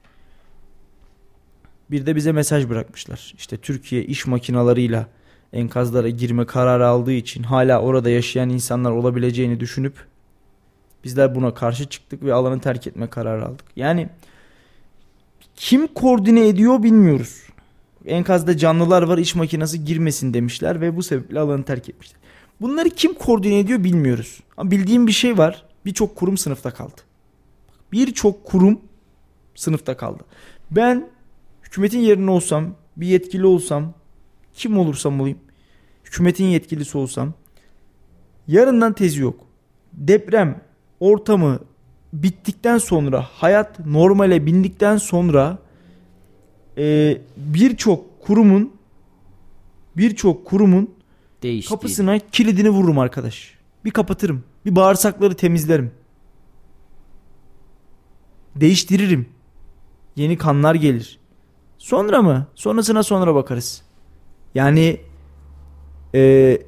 [1.90, 3.34] Bir de bize mesaj bırakmışlar.
[3.38, 5.06] İşte Türkiye iş makinalarıyla
[5.52, 9.94] enkazlara girme kararı aldığı için hala orada yaşayan insanlar olabileceğini düşünüp
[11.04, 13.66] bizler buna karşı çıktık ve alanı terk etme kararı aldık.
[13.76, 14.08] Yani
[15.56, 17.42] kim koordine ediyor bilmiyoruz.
[18.06, 22.21] Enkazda canlılar var iş makinesi girmesin demişler ve bu sebeple alanı terk etmişler.
[22.62, 24.40] Bunları kim koordine ediyor bilmiyoruz.
[24.56, 25.64] Ama bildiğim bir şey var.
[25.84, 27.00] Birçok kurum sınıfta kaldı.
[27.92, 28.80] Birçok kurum
[29.54, 30.22] sınıfta kaldı.
[30.70, 31.08] Ben
[31.62, 33.94] hükümetin yerine olsam, bir yetkili olsam,
[34.54, 35.38] kim olursam olayım,
[36.04, 37.34] hükümetin yetkilisi olsam,
[38.48, 39.46] yarından tezi yok.
[39.92, 40.60] Deprem
[41.00, 41.58] ortamı
[42.12, 45.58] bittikten sonra, hayat normale bindikten sonra
[46.78, 48.72] e, birçok kurumun
[49.96, 50.94] birçok kurumun
[51.42, 51.68] değişti.
[51.68, 53.54] kapısına kilidini vururum arkadaş.
[53.84, 54.44] Bir kapatırım.
[54.66, 55.90] Bir bağırsakları temizlerim.
[58.56, 59.26] Değiştiririm.
[60.16, 61.18] Yeni kanlar gelir.
[61.78, 62.46] Sonra mı?
[62.54, 63.82] Sonrasına sonra bakarız.
[64.54, 65.00] Yani
[66.14, 66.20] e,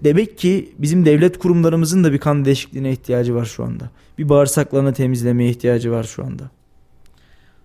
[0.05, 3.91] demek ki bizim devlet kurumlarımızın da bir kan değişikliğine ihtiyacı var şu anda.
[4.19, 6.51] Bir bağırsaklarını temizlemeye ihtiyacı var şu anda.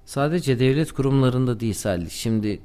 [0.05, 2.10] Sadece devlet kurumlarında değil Salih.
[2.10, 2.60] Şimdi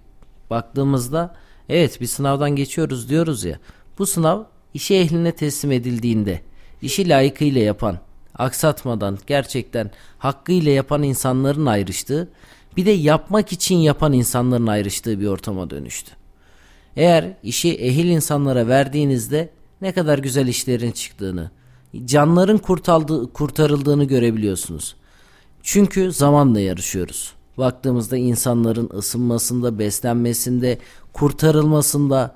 [0.51, 1.35] baktığımızda
[1.69, 3.59] evet bir sınavdan geçiyoruz diyoruz ya.
[3.99, 6.41] Bu sınav işi ehline teslim edildiğinde
[6.83, 7.99] işi layıkıyla yapan,
[8.35, 12.29] aksatmadan gerçekten hakkıyla yapan insanların ayrıştığı
[12.77, 16.11] bir de yapmak için yapan insanların ayrıştığı bir ortama dönüştü.
[16.97, 21.51] Eğer işi ehil insanlara verdiğinizde ne kadar güzel işlerin çıktığını,
[22.05, 24.97] canların kurtarıldığı, kurtarıldığını görebiliyorsunuz.
[25.63, 27.33] Çünkü zamanla yarışıyoruz.
[27.59, 30.79] Baktığımızda insanların ısınmasında, beslenmesinde,
[31.13, 32.35] kurtarılmasında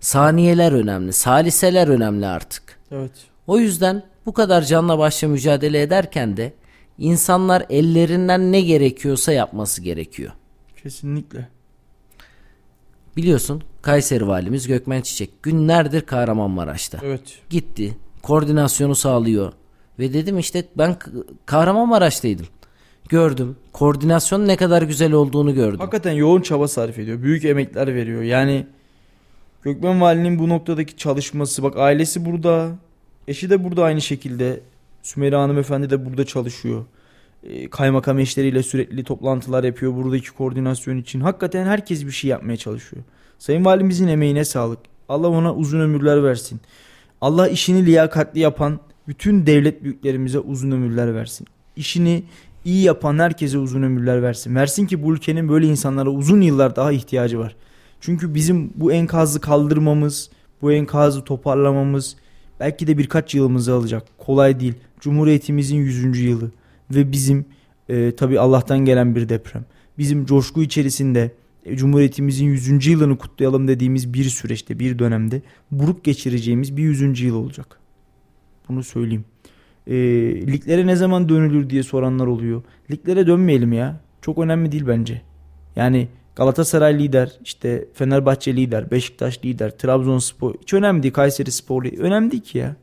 [0.00, 2.78] saniyeler önemli, saliseler önemli artık.
[2.90, 3.12] Evet.
[3.46, 6.52] O yüzden bu kadar canla başla mücadele ederken de
[6.98, 10.32] insanlar ellerinden ne gerekiyorsa yapması gerekiyor.
[10.82, 11.48] Kesinlikle.
[13.16, 16.98] Biliyorsun Kayseri valimiz Gökmen Çiçek günlerdir Kahramanmaraş'ta.
[17.02, 17.38] Evet.
[17.50, 19.52] Gitti, koordinasyonu sağlıyor
[19.98, 20.96] ve dedim işte ben
[21.46, 22.46] Kahramanmaraş'taydım.
[23.08, 23.56] Gördüm.
[23.72, 25.78] Koordinasyonun ne kadar güzel olduğunu gördüm.
[25.78, 27.22] Hakikaten yoğun çaba sarf ediyor.
[27.22, 28.22] Büyük emekler veriyor.
[28.22, 28.66] Yani
[29.62, 32.78] Gökmen Vali'nin bu noktadaki çalışması bak ailesi burada.
[33.28, 34.60] Eşi de burada aynı şekilde.
[35.02, 36.84] Sümeyra hanımefendi de burada çalışıyor.
[37.44, 41.20] Ee, kaymakam eşleriyle sürekli toplantılar yapıyor buradaki koordinasyon için.
[41.20, 43.02] Hakikaten herkes bir şey yapmaya çalışıyor.
[43.38, 44.78] Sayın Valimizin emeğine sağlık.
[45.08, 46.60] Allah ona uzun ömürler versin.
[47.20, 51.46] Allah işini liyakatli yapan bütün devlet büyüklerimize uzun ömürler versin.
[51.76, 52.22] İşini
[52.64, 54.54] iyi yapan herkese uzun ömürler versin.
[54.54, 57.56] Versin ki bu ülkenin böyle insanlara uzun yıllar daha ihtiyacı var.
[58.00, 60.30] Çünkü bizim bu enkazı kaldırmamız,
[60.62, 62.16] bu enkazı toparlamamız
[62.60, 64.06] belki de birkaç yılımızı alacak.
[64.18, 64.74] Kolay değil.
[65.00, 66.20] Cumhuriyetimizin 100.
[66.20, 66.50] yılı
[66.90, 67.44] ve bizim
[67.88, 69.64] e, tabi Allah'tan gelen bir deprem.
[69.98, 71.30] Bizim coşku içerisinde
[71.64, 72.86] e, Cumhuriyetimizin 100.
[72.86, 77.20] yılını kutlayalım dediğimiz bir süreçte, bir dönemde buruk geçireceğimiz bir 100.
[77.20, 77.80] yıl olacak.
[78.68, 79.24] Bunu söyleyeyim.
[79.86, 79.94] E,
[80.46, 82.62] liglere ne zaman dönülür diye soranlar oluyor.
[82.90, 84.00] Liglere dönmeyelim ya.
[84.22, 85.22] Çok önemli değil bence.
[85.76, 86.08] Yani
[86.40, 91.14] Galatasaray lider, işte Fenerbahçe lider, Beşiktaş lider, Trabzonspor hiç önemli değil.
[91.14, 92.76] Kayseri Spor önemli değil ki ya.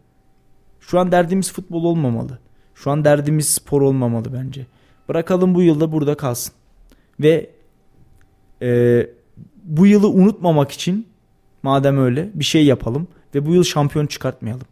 [0.79, 2.39] Şu an derdimiz futbol olmamalı.
[2.75, 4.65] Şu an derdimiz spor olmamalı bence.
[5.09, 6.53] Bırakalım bu yılda burada kalsın.
[7.19, 7.49] Ve
[8.61, 9.09] e,
[9.63, 11.07] bu yılı unutmamak için
[11.63, 14.67] madem öyle bir şey yapalım ve bu yıl şampiyon çıkartmayalım.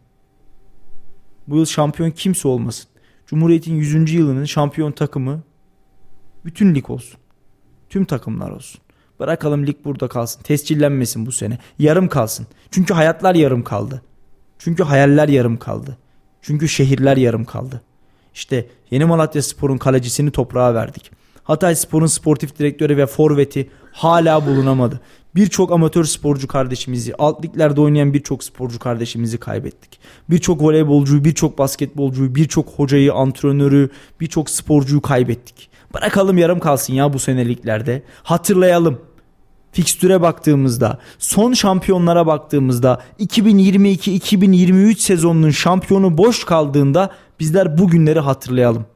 [1.48, 2.88] Bu yıl şampiyon kimse olmasın.
[3.26, 4.12] Cumhuriyet'in 100.
[4.12, 5.42] yılının şampiyon takımı
[6.44, 7.20] bütün lig olsun.
[7.90, 8.80] Tüm takımlar olsun.
[9.20, 10.42] Bırakalım lig burada kalsın.
[10.42, 11.58] Tescillenmesin bu sene.
[11.78, 12.46] Yarım kalsın.
[12.70, 14.02] Çünkü hayatlar yarım kaldı.
[14.58, 15.98] Çünkü hayaller yarım kaldı.
[16.42, 17.82] Çünkü şehirler yarım kaldı.
[18.34, 21.10] İşte Yeni Malatya Spor'un kalecisini toprağa verdik.
[21.44, 25.00] Hatay Spor'un sportif direktörü ve forveti hala bulunamadı.
[25.34, 30.00] Birçok amatör sporcu kardeşimizi, alt liglerde oynayan birçok sporcu kardeşimizi kaybettik.
[30.30, 35.70] Birçok voleybolcuyu, birçok basketbolcuyu, birçok hocayı, antrenörü, birçok sporcuyu kaybettik.
[35.94, 38.02] Bırakalım yarım kalsın ya bu seneliklerde.
[38.22, 39.00] Hatırlayalım.
[39.72, 47.10] Fikstüre baktığımızda, son şampiyonlara baktığımızda 2022-2023 sezonunun şampiyonu boş kaldığında
[47.40, 48.86] bizler bu günleri hatırlayalım.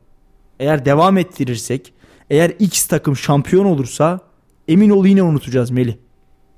[0.60, 1.92] Eğer devam ettirirsek,
[2.30, 4.20] eğer X takım şampiyon olursa
[4.68, 5.94] emin ol yine unutacağız Melih.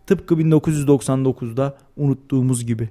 [0.06, 2.90] Tıpkı 1999'da unuttuğumuz gibi.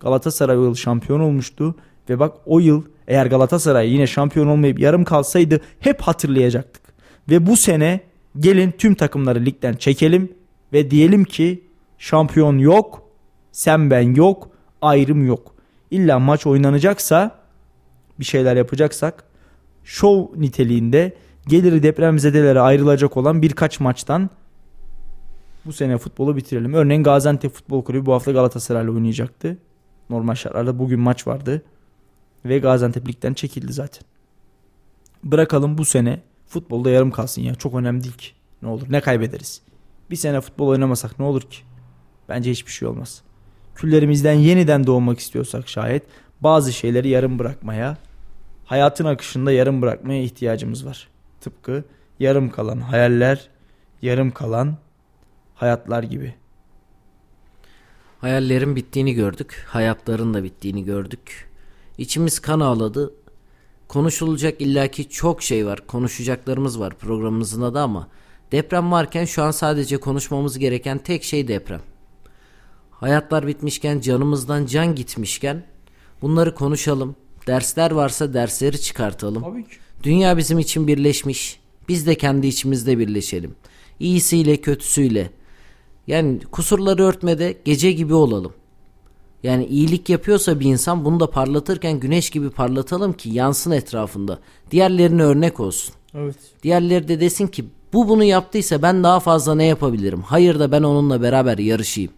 [0.00, 1.74] Galatasaray yıl şampiyon olmuştu
[2.10, 6.82] ve bak o yıl eğer Galatasaray yine şampiyon olmayıp yarım kalsaydı hep hatırlayacaktık.
[7.30, 8.00] Ve bu sene
[8.38, 10.32] gelin tüm takımları ligden çekelim
[10.72, 11.64] ve diyelim ki
[11.98, 13.02] şampiyon yok,
[13.52, 14.50] sen ben yok,
[14.82, 15.54] ayrım yok.
[15.90, 17.38] İlla maç oynanacaksa
[18.20, 19.24] bir şeyler yapacaksak
[19.84, 21.16] şov niteliğinde
[21.48, 24.30] geliri depremzedelere ayrılacak olan birkaç maçtan
[25.66, 26.74] bu sene futbolu bitirelim.
[26.74, 29.58] Örneğin Gaziantep Futbol Kulübü bu hafta Galatasaray'la oynayacaktı.
[30.10, 31.62] Normal şartlarda bugün maç vardı.
[32.44, 34.02] Ve Gaziantep ligden çekildi zaten.
[35.24, 37.54] Bırakalım bu sene futbolda yarım kalsın ya.
[37.54, 38.30] Çok önemli değil ki.
[38.62, 39.62] Ne olur ne kaybederiz.
[40.10, 41.58] Bir sene futbol oynamasak ne olur ki?
[42.28, 43.22] Bence hiçbir şey olmaz.
[43.74, 46.02] Küllerimizden yeniden doğmak istiyorsak şayet
[46.40, 47.96] bazı şeyleri yarım bırakmaya,
[48.64, 51.08] hayatın akışında yarım bırakmaya ihtiyacımız var.
[51.40, 51.84] Tıpkı
[52.18, 53.48] yarım kalan hayaller,
[54.02, 54.76] yarım kalan
[55.54, 56.34] hayatlar gibi.
[58.20, 59.64] Hayallerin bittiğini gördük.
[59.68, 61.49] Hayatların da bittiğini gördük.
[62.00, 63.14] İçimiz kan ağladı.
[63.88, 65.86] Konuşulacak illaki çok şey var.
[65.86, 68.08] Konuşacaklarımız var programımızın adı ama
[68.52, 71.80] deprem varken şu an sadece konuşmamız gereken tek şey deprem.
[72.90, 75.66] Hayatlar bitmişken, canımızdan can gitmişken
[76.22, 77.16] bunları konuşalım.
[77.46, 79.42] Dersler varsa dersleri çıkartalım.
[79.42, 79.76] Tabii ki.
[80.02, 81.60] Dünya bizim için birleşmiş.
[81.88, 83.54] Biz de kendi içimizde birleşelim.
[83.98, 85.30] İyisiyle kötüsüyle.
[86.06, 88.52] Yani kusurları örtmede gece gibi olalım.
[89.42, 94.38] Yani iyilik yapıyorsa bir insan bunu da parlatırken güneş gibi parlatalım ki yansın etrafında.
[94.70, 95.94] Diğerlerine örnek olsun.
[96.14, 96.36] Evet.
[96.62, 100.22] Diğerleri de desin ki bu bunu yaptıysa ben daha fazla ne yapabilirim?
[100.22, 102.12] Hayır da ben onunla beraber yarışayım.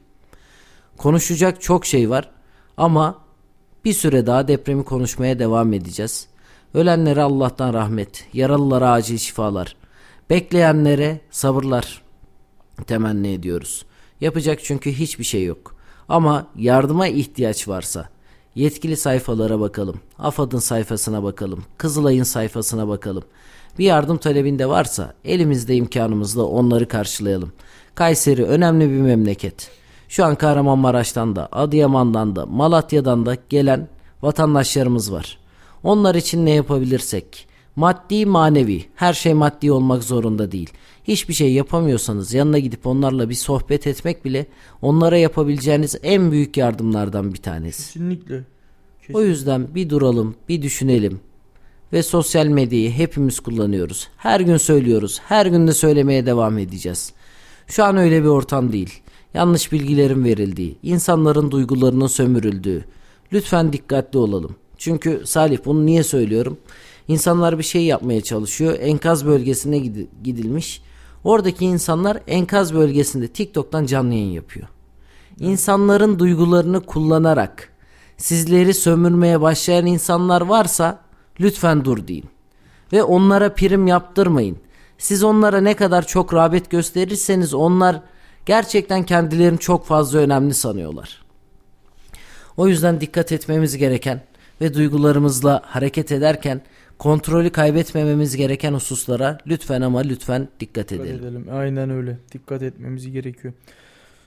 [0.96, 2.30] Konuşacak çok şey var
[2.76, 3.18] ama
[3.84, 6.28] bir süre daha depremi konuşmaya devam edeceğiz.
[6.74, 9.76] Ölenlere Allah'tan rahmet, yaralılara acil şifalar,
[10.30, 12.02] bekleyenlere sabırlar
[12.86, 13.84] temenni ediyoruz.
[14.20, 15.76] Yapacak çünkü hiçbir şey yok.
[16.08, 18.08] Ama yardıma ihtiyaç varsa
[18.54, 20.00] yetkili sayfalara bakalım.
[20.18, 21.64] AFAD'ın sayfasına bakalım.
[21.78, 23.22] Kızılay'ın sayfasına bakalım.
[23.78, 27.52] Bir yardım talebinde varsa elimizde imkanımızla onları karşılayalım.
[27.94, 29.70] Kayseri önemli bir memleket.
[30.08, 33.88] Şu an Kahramanmaraş'tan da, Adıyaman'dan da, Malatya'dan da gelen
[34.22, 35.38] vatandaşlarımız var.
[35.82, 37.46] Onlar için ne yapabilirsek,
[37.76, 40.70] maddi manevi, her şey maddi olmak zorunda değil.
[41.04, 44.46] Hiçbir şey yapamıyorsanız yanına gidip onlarla bir sohbet etmek bile
[44.82, 47.82] onlara yapabileceğiniz en büyük yardımlardan bir tanesi.
[47.82, 48.44] Kesinlikle.
[49.14, 51.20] O yüzden bir duralım, bir düşünelim.
[51.92, 54.08] Ve sosyal medyayı hepimiz kullanıyoruz.
[54.16, 55.20] Her gün söylüyoruz.
[55.24, 57.12] Her gün de söylemeye devam edeceğiz.
[57.66, 59.02] Şu an öyle bir ortam değil.
[59.34, 62.84] Yanlış bilgilerin verildiği, insanların duygularının sömürüldüğü.
[63.32, 64.56] Lütfen dikkatli olalım.
[64.78, 66.58] Çünkü Salih bunu niye söylüyorum?
[67.08, 68.78] İnsanlar bir şey yapmaya çalışıyor.
[68.80, 69.78] Enkaz bölgesine
[70.24, 70.82] gidilmiş.
[71.24, 74.68] Oradaki insanlar enkaz bölgesinde TikTok'tan canlı yayın yapıyor.
[75.38, 77.72] İnsanların duygularını kullanarak
[78.16, 81.00] sizleri sömürmeye başlayan insanlar varsa
[81.40, 82.24] lütfen dur deyin.
[82.92, 84.58] Ve onlara prim yaptırmayın.
[84.98, 88.00] Siz onlara ne kadar çok rağbet gösterirseniz onlar
[88.46, 91.22] gerçekten kendilerini çok fazla önemli sanıyorlar.
[92.56, 94.22] O yüzden dikkat etmemiz gereken
[94.60, 96.62] ve duygularımızla hareket ederken
[97.02, 101.14] kontrolü kaybetmememiz gereken hususlara lütfen ama lütfen dikkat edelim.
[101.14, 101.46] Dikkat edelim.
[101.52, 102.18] Aynen öyle.
[102.32, 103.54] Dikkat etmemiz gerekiyor.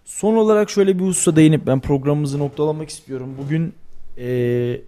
[0.06, 3.36] Son olarak şöyle bir hususa değinip ben programımızı noktalamak istiyorum.
[3.38, 3.74] Bugün
[4.18, 4.82] ee,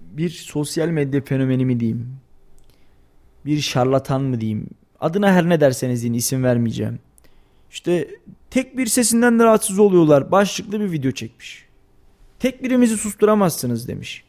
[0.00, 2.16] bir sosyal medya fenomeni mi diyeyim?
[3.46, 4.66] Bir şarlatan mı diyeyim?
[5.00, 6.98] Adına her ne derseniz deyin isim vermeyeceğim.
[7.70, 8.08] İşte
[8.50, 10.32] tek bir sesinden de rahatsız oluyorlar.
[10.32, 11.64] Başlıklı bir video çekmiş.
[12.38, 14.24] Tek birimizi susturamazsınız demiş.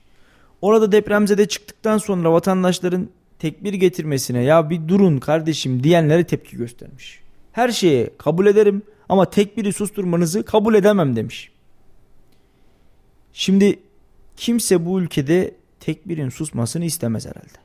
[0.63, 3.09] Orada depremzede çıktıktan sonra vatandaşların
[3.39, 7.19] tekbir getirmesine ya bir durun kardeşim diyenlere tepki göstermiş.
[7.51, 11.51] Her şeye kabul ederim ama tekbiri susturmanızı kabul edemem demiş.
[13.33, 13.79] Şimdi
[14.37, 17.59] kimse bu ülkede tekbirin susmasını istemez herhalde.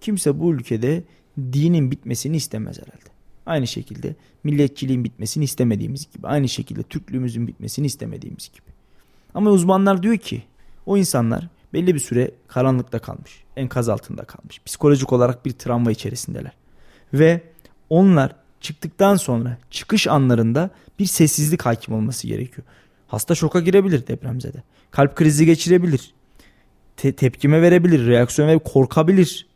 [0.00, 1.02] Kimse bu ülkede
[1.38, 3.10] dinin bitmesini istemez herhalde.
[3.46, 4.14] Aynı şekilde
[4.44, 6.26] milletçiliğin bitmesini istemediğimiz gibi.
[6.26, 8.72] Aynı şekilde Türklüğümüzün bitmesini istemediğimiz gibi.
[9.34, 10.42] Ama uzmanlar diyor ki
[10.86, 13.44] o insanlar belli bir süre karanlıkta kalmış.
[13.56, 14.60] Enkaz altında kalmış.
[14.64, 16.52] Psikolojik olarak bir travma içerisindeler.
[17.14, 17.42] Ve
[17.90, 22.66] onlar çıktıktan sonra çıkış anlarında bir sessizlik hakim olması gerekiyor.
[23.06, 24.62] Hasta şoka girebilir depremzede.
[24.90, 26.14] Kalp krizi geçirebilir.
[26.96, 29.46] Te- tepkime verebilir, reaksiyon ve korkabilir.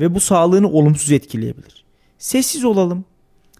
[0.00, 1.84] Ve bu sağlığını olumsuz etkileyebilir.
[2.18, 3.04] Sessiz olalım.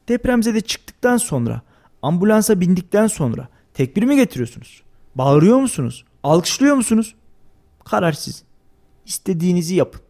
[0.09, 1.63] Depremzede çıktıktan sonra,
[2.03, 4.83] ambulansa bindikten sonra tekbir mi getiriyorsunuz?
[5.15, 6.05] Bağırıyor musunuz?
[6.23, 7.15] Alkışlıyor musunuz?
[7.91, 8.47] Karar sizin.
[9.07, 10.01] İstediğinizi yapın.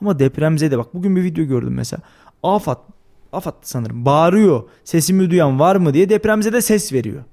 [0.00, 2.02] Ama depremzede bak bugün bir video gördüm mesela.
[2.42, 2.78] Afat,
[3.32, 4.62] Afat sanırım bağırıyor.
[4.84, 7.24] Sesimi duyan var mı diye depremzede ses veriyor.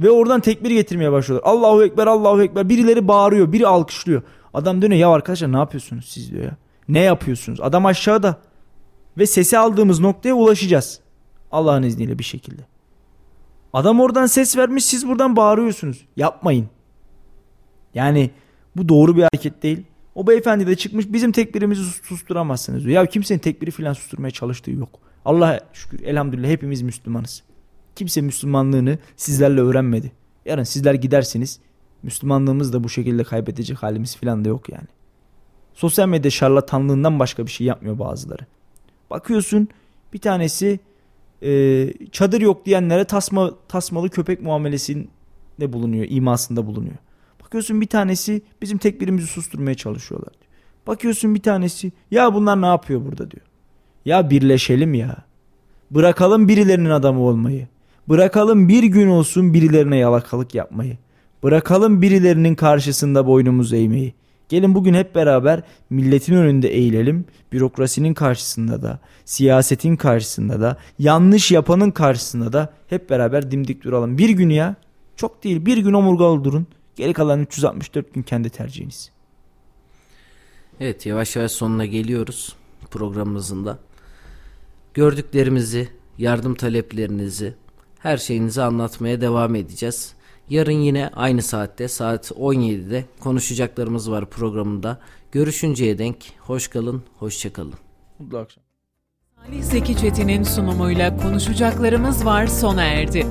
[0.00, 1.52] Ve oradan tekbir getirmeye başlıyorlar.
[1.52, 2.68] Allahu Ekber, Allahu Ekber.
[2.68, 4.22] Birileri bağırıyor, biri alkışlıyor.
[4.54, 6.56] Adam dönüyor ya arkadaşlar ne yapıyorsunuz siz diyor ya.
[6.88, 7.60] Ne yapıyorsunuz?
[7.60, 8.36] Adam aşağıda.
[9.18, 11.00] Ve sesi aldığımız noktaya ulaşacağız.
[11.52, 12.62] Allah'ın izniyle bir şekilde.
[13.72, 16.06] Adam oradan ses vermiş siz buradan bağırıyorsunuz.
[16.16, 16.68] Yapmayın.
[17.94, 18.30] Yani
[18.76, 19.82] bu doğru bir hareket değil.
[20.14, 23.02] O beyefendi de çıkmış bizim tekbirimizi susturamazsınız diyor.
[23.02, 24.98] Ya kimsenin tekbiri filan susturmaya çalıştığı yok.
[25.24, 27.42] Allah'a şükür elhamdülillah hepimiz Müslümanız.
[27.96, 30.12] Kimse Müslümanlığını sizlerle öğrenmedi.
[30.44, 31.60] Yarın sizler gidersiniz
[32.02, 34.88] Müslümanlığımız da bu şekilde kaybedecek halimiz filan da yok yani.
[35.74, 38.46] Sosyal medya şarlatanlığından başka bir şey yapmıyor bazıları.
[39.10, 39.68] Bakıyorsun
[40.12, 40.80] bir tanesi
[41.42, 46.96] e, çadır yok diyenlere tasma tasmalı köpek muamelesinde bulunuyor, imasında bulunuyor.
[47.50, 50.32] Bakıyorsun bir tanesi bizim tekbirimizi susturmaya çalışıyorlar.
[50.32, 50.50] Diyor.
[50.86, 53.46] Bakıyorsun bir tanesi ya bunlar ne yapıyor burada diyor.
[54.04, 55.16] Ya birleşelim ya.
[55.90, 57.68] Bırakalım birilerinin adamı olmayı.
[58.08, 60.98] Bırakalım bir gün olsun birilerine yalakalık yapmayı.
[61.42, 64.14] Bırakalım birilerinin karşısında boynumuzu eğmeyi.
[64.48, 67.24] Gelin bugün hep beraber milletin önünde eğilelim.
[67.52, 74.18] Bürokrasinin karşısında da, siyasetin karşısında da, yanlış yapanın karşısında da hep beraber dimdik duralım.
[74.18, 74.74] Bir gün ya,
[75.16, 76.66] çok değil bir gün omurgalı durun.
[77.00, 79.10] Geri kalan 364 gün kendi tercihiniz.
[80.80, 82.56] Evet yavaş yavaş sonuna geliyoruz
[82.90, 83.78] programımızın da.
[84.94, 85.88] Gördüklerimizi,
[86.18, 87.54] yardım taleplerinizi,
[87.98, 90.14] her şeyinizi anlatmaya devam edeceğiz.
[90.48, 95.00] Yarın yine aynı saatte saat 17'de konuşacaklarımız var programında.
[95.32, 97.74] Görüşünceye denk hoş kalın, hoşça kalın.
[98.18, 98.64] Mutlu akşam.
[99.36, 103.26] Salih Zeki Çetin'in sunumuyla konuşacaklarımız var sona erdi.